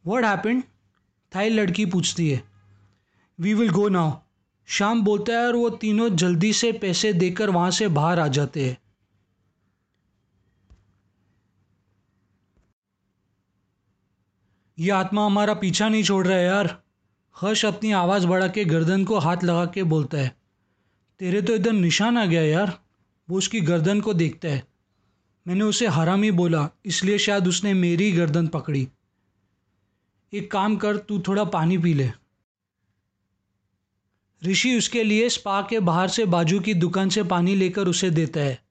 [0.05, 0.63] वट हैपेंड
[1.31, 2.43] थाई लड़की पूछती है।
[3.39, 4.11] वी विल गो नाउ
[4.67, 8.69] शाम बोलता है और वो तीनों जल्दी से पैसे देकर वहाँ से बाहर आ जाते
[8.69, 8.77] हैं।
[14.77, 16.77] ये आत्मा हमारा पीछा नहीं छोड़ रहा है यार।
[17.35, 20.35] हर्ष अपनी आवाज़ बढ़ा के गर्दन को हाथ लगा के बोलता है,
[21.19, 22.79] तेरे तो इधर निशान आ गया यार,
[23.29, 24.63] वो उसकी गर्दन को देखता है।
[25.45, 28.87] मैंने उसे हरामी बोला, इसलिए शायद उसने मेरी गर्दन पकड़ी।
[30.33, 32.11] एक काम कर, तू थोड़ा पानी पी ले।
[34.41, 38.39] ऋषि उसके लिए स्पा के बाहर से बाजू की दुकान से पानी लेकर उसे देता
[38.39, 38.61] है।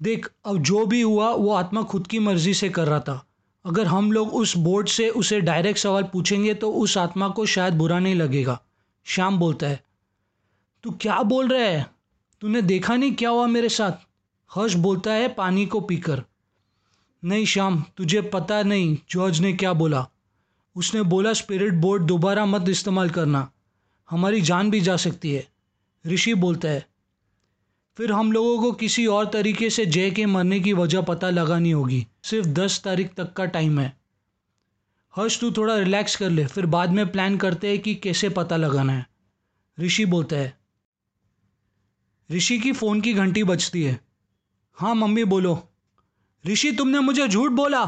[0.00, 3.24] देख, अब जो भी हुआ, वो आत्मा खुद की मर्ज़ी से कर रहा था।
[3.64, 7.74] अगर हम लोग उस बोर्ड से उसे डायरेक्ट सवाल पूछेंगे तो उस आत्मा को शायद
[7.74, 8.58] बुरा नहीं लगेगा।
[9.06, 9.82] श्याम बोलता है,
[10.84, 11.86] तू क्या बोल रहा है?
[12.40, 13.92] तूने देखा नहीं क्या हुआ मेरे साथ?
[14.50, 16.22] हर्ष बोलता है, पानी को पीकर।
[17.22, 20.06] नहीं श्याम, तुझे पता नहीं, जॉर्ज ने क्या बोला?
[20.76, 23.48] उसने बोला स्पिरिट बोर्ड दोबारा मत इस्तेमाल करना,
[24.10, 25.46] हमारी जान भी जा सकती है।
[26.06, 26.86] ऋषि बोलता है
[27.96, 31.70] फिर हम लोगों को किसी और तरीके से जय के मरने की वजह पता लगानी
[31.70, 33.96] होगी। सिर्फ़ दस तारीख तक का टाइम है।
[35.16, 38.56] हर्ष, तू थोड़ा रिलैक्स कर ले, फिर बाद में प्लान करते हैं कि कैसे पता
[38.56, 39.06] लगाना है।
[39.80, 40.58] ऋषि बोलता है,
[42.30, 44.00] ऋषि की फ़ोन की घंटी बजती है।
[44.74, 45.68] हाँ मम्मी, बोलो।
[46.46, 47.84] ऋषि, तुमने मुझे झूठ बोला।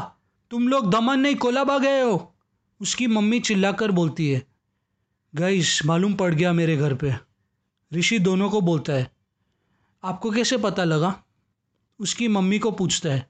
[0.51, 2.33] तुम लोग दमन नहीं, कोलाबा गए हो।
[2.81, 4.45] उसकी मम्मी चिल्लाकर बोलती है
[5.35, 7.13] गईस मालूम पड़ गया मेरे घर पे।
[7.93, 9.16] ऋषि दोनों को बोलता है
[10.03, 11.23] आपको कैसे पता लगा?
[11.99, 13.29] उसकी मम्मी को पूछता है।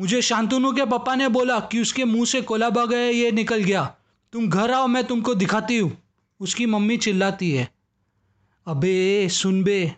[0.00, 3.56] मुझे शांतनु के पापा ने बोला कि उसके मुँह से कोला कोलाबा गए ये निकल
[3.56, 3.96] गया।
[4.32, 6.02] तुम घर आओ, मैं तुमको दिखाती हूँ।
[6.40, 7.74] उसकी मम्मी चिल्लाती है।
[8.66, 9.94] अबे, सुन बे,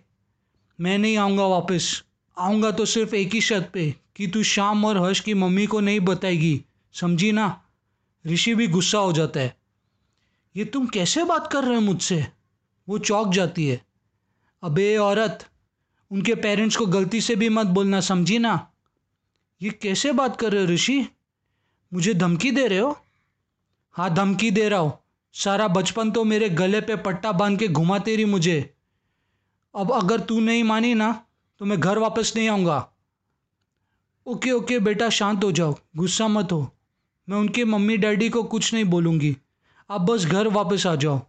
[0.81, 2.05] मैं नहीं आऊँगा वापस।
[2.39, 5.81] आऊँगा तो सिर्फ़ एक ही शर्त पे, कि तू शाम और हर्ष की मम्मी को
[5.81, 7.63] नहीं बताएगी। समझी ना?
[8.27, 9.57] ऋषि भी गुस्सा हो जाता है।
[10.57, 12.27] ये तुम कैसे बात कर रहे हो मुझसे?
[12.89, 13.87] वो चौक जाती है।
[14.63, 15.47] अबे, औरत
[16.13, 18.71] उनके पेरेंट्स को गलती से भी मत बोलना, समझी ना?
[19.63, 21.07] ये कैसे बात कर रहे हो ऋषि?
[21.95, 22.99] मुझे धमकी दे रहे हो?
[23.93, 24.93] हाँ धमकी दे रहा हूँ।
[25.33, 28.75] सारा बचपन तो मेरे गले पे पट्टा बाँध के घुमाते रही मुझे।
[29.75, 31.25] अब अगर तू नहीं मानी ना
[31.59, 32.89] तो मैं घर वापस नहीं आऊँगा।
[34.27, 36.71] ओके ओके, बेटा, शांत हो जाओ। गुस्सा मत हो।
[37.29, 39.37] मैं उनके मम्मी, डैडी को कुछ नहीं बोलूँगी।
[39.91, 41.21] आप बस घर वापस आ जाओ।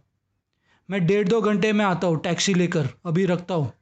[0.90, 3.72] मैं डेढ़ दो घंटे में आता हूँ, टैक्सी लेकर। अभी रखता हूँ।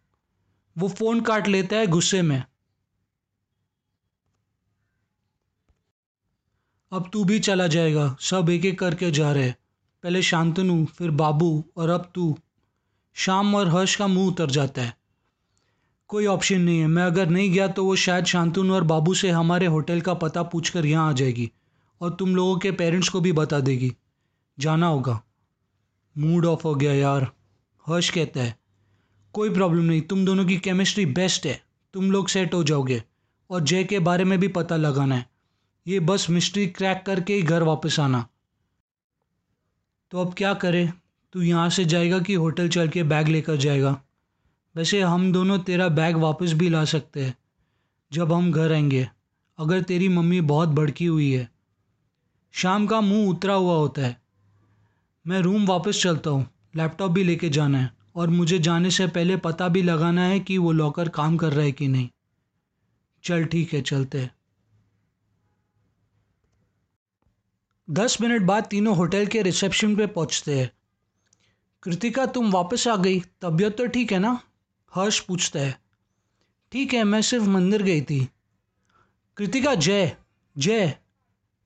[0.78, 2.44] वो फ़ोन काट लेता है गुस्से में।
[6.92, 9.50] अब तू भी चला जाएगा, सब एक एक करके जा रहे
[10.02, 12.38] पहले शांतनु, फिर बाबू और अब तू।
[13.14, 14.96] शाम और हर्ष का मुँह उतर जाता है।
[16.08, 19.30] कोई ऑप्शन नहीं है। मैं अगर नहीं गया तो वो शायद शांतनु और बाबू से
[19.30, 21.52] हमारे होटल का पता पूछकर यहाँ आ जाएगी
[22.00, 23.96] और तुम लोगों के पेरेंट्स को भी बता देगी।
[24.58, 25.22] जाना होगा।
[26.18, 27.32] मूड ऑफ़ हो गया यार,
[27.86, 28.61] हर्ष कहता है।
[29.32, 31.62] कोई प्रॉब्लम नहीं, तुम दोनों की केमिस्ट्री बेस्ट है।
[31.94, 33.04] तुम लोग सेट हो जाओगे।
[33.50, 35.30] और जय के बारे में भी पता लगाना है।
[35.86, 38.28] ये बस मिस्ट्री क्रैक करके ही घर वापस आना।
[40.10, 40.92] तो अब क्या करें?
[41.32, 44.02] तू यहाँ से जाएगा कि होटल चल के बैग लेकर जाएगा।
[44.76, 47.38] वैसे हम दोनों तेरा बैग वापस भी ला सकते हैं,
[48.12, 49.08] जब हम घर आएँगे।
[49.58, 51.50] अगर तेरी मम्मी बहुत भड़की हुई है।
[52.52, 54.22] शाम का मुँह उतरा हुआ होता है।
[55.26, 59.36] मैं रूम वापस चलता हूँ। लैपटॉप भी लेके जाना है। और मुझे जाने से पहले
[59.36, 62.08] पता भी लगाना है कि वो लॉकर काम कर रहा है कि नहीं।
[63.24, 64.34] चल ठीक है, चलते हैं।
[67.90, 70.70] दस मिनट बाद तीनों होटल के रिसेप्शन पे पहुँचते हैं।
[71.82, 73.20] कृतिका, तुम वापस आ गई?
[73.40, 74.40] तबीयत तो ठीक है ना?
[74.94, 75.80] हर्ष पूछता है।
[76.72, 78.28] ठीक है, मैं सिर्फ़ मंदिर गई थी।
[79.36, 80.16] कृतिका, जय
[80.58, 80.98] जय।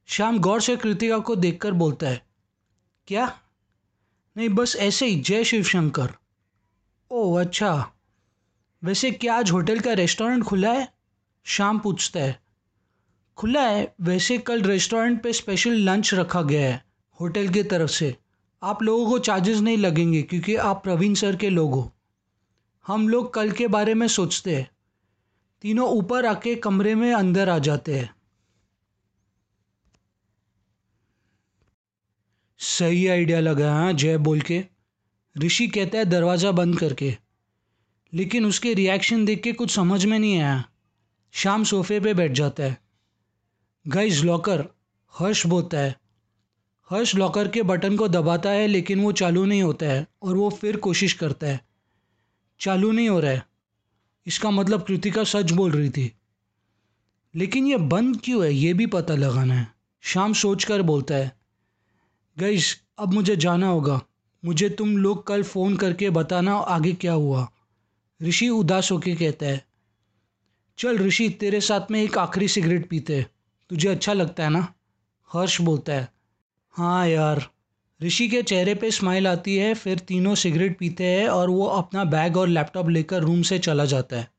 [0.07, 2.26] श्याम गौर से कृतिका को देखकर बोलता है,
[3.07, 3.40] क्या?
[4.36, 6.14] नहीं, बस ऐसे ही। जय शिव शंकर
[7.11, 7.92] ओह अच्छा।
[8.84, 10.92] वैसे क्या आज होटल का रेस्टोरेंट खुला है?
[11.44, 12.42] शाम पूछता है।
[13.36, 16.84] खुला है, वैसे कल रेस्टोरेंट पे स्पेशल लंच रखा गया है,
[17.20, 18.16] होटल की तरफ़ से।
[18.62, 21.92] आप लोगों को चार्जेस नहीं लगेंगे, क्योंकि आप प्रवीण सर के लोग हो।
[22.86, 24.70] हम लोग कल के बारे में सोचते हैं।
[25.62, 28.14] तीनों ऊपर आके कमरे में अंदर आ जाते हैं।
[32.59, 34.76] सही आइडिया लगा हाँ जय बोल के।
[35.39, 37.16] ऋषि कहता है, दरवाज़ा बंद करके।
[38.14, 40.64] लेकिन उसके रिएक्शन देख के कुछ समझ में नहीं आया।
[41.32, 42.80] शाम सोफे पे बैठ जाता है।
[43.89, 44.68] गाइस लॉकर
[45.18, 46.01] हर्ष बोलता है।
[46.91, 50.51] हर्ष लॉकर के बटन को दबाता है, लेकिन वो चालू नहीं होता है और वो
[50.51, 51.61] फिर कोशिश करता है।
[52.61, 53.47] चालू नहीं हो रहा है।
[54.26, 56.12] इसका मतलब कृतिका सच बोल रही थी।
[57.34, 61.37] लेकिन ये बंद क्यों है, ये भी पता लगाना है। शाम सोच कर बोलता है।
[62.39, 64.05] गईश अब मुझे जाना होगा।
[64.47, 67.47] मुझे तुम लोग कल फ़ोन करके बताना आगे क्या हुआ।
[68.20, 69.64] ऋषि उदास होकर कहता है,
[70.78, 73.24] चल ऋषि, तेरे साथ में एक आखिरी सिगरेट पीते।
[73.70, 74.66] तुझे अच्छा लगता है ना?
[75.30, 76.09] हर्ष बोलता है
[76.74, 77.47] हाँ यार।
[78.01, 82.05] ऋषि के चेहरे पे स्माइल आती है, फिर तीनों सिगरेट पीते हैं और वो अपना
[82.05, 84.36] बैग और लैपटॉप लेकर रूम से चला जाता है।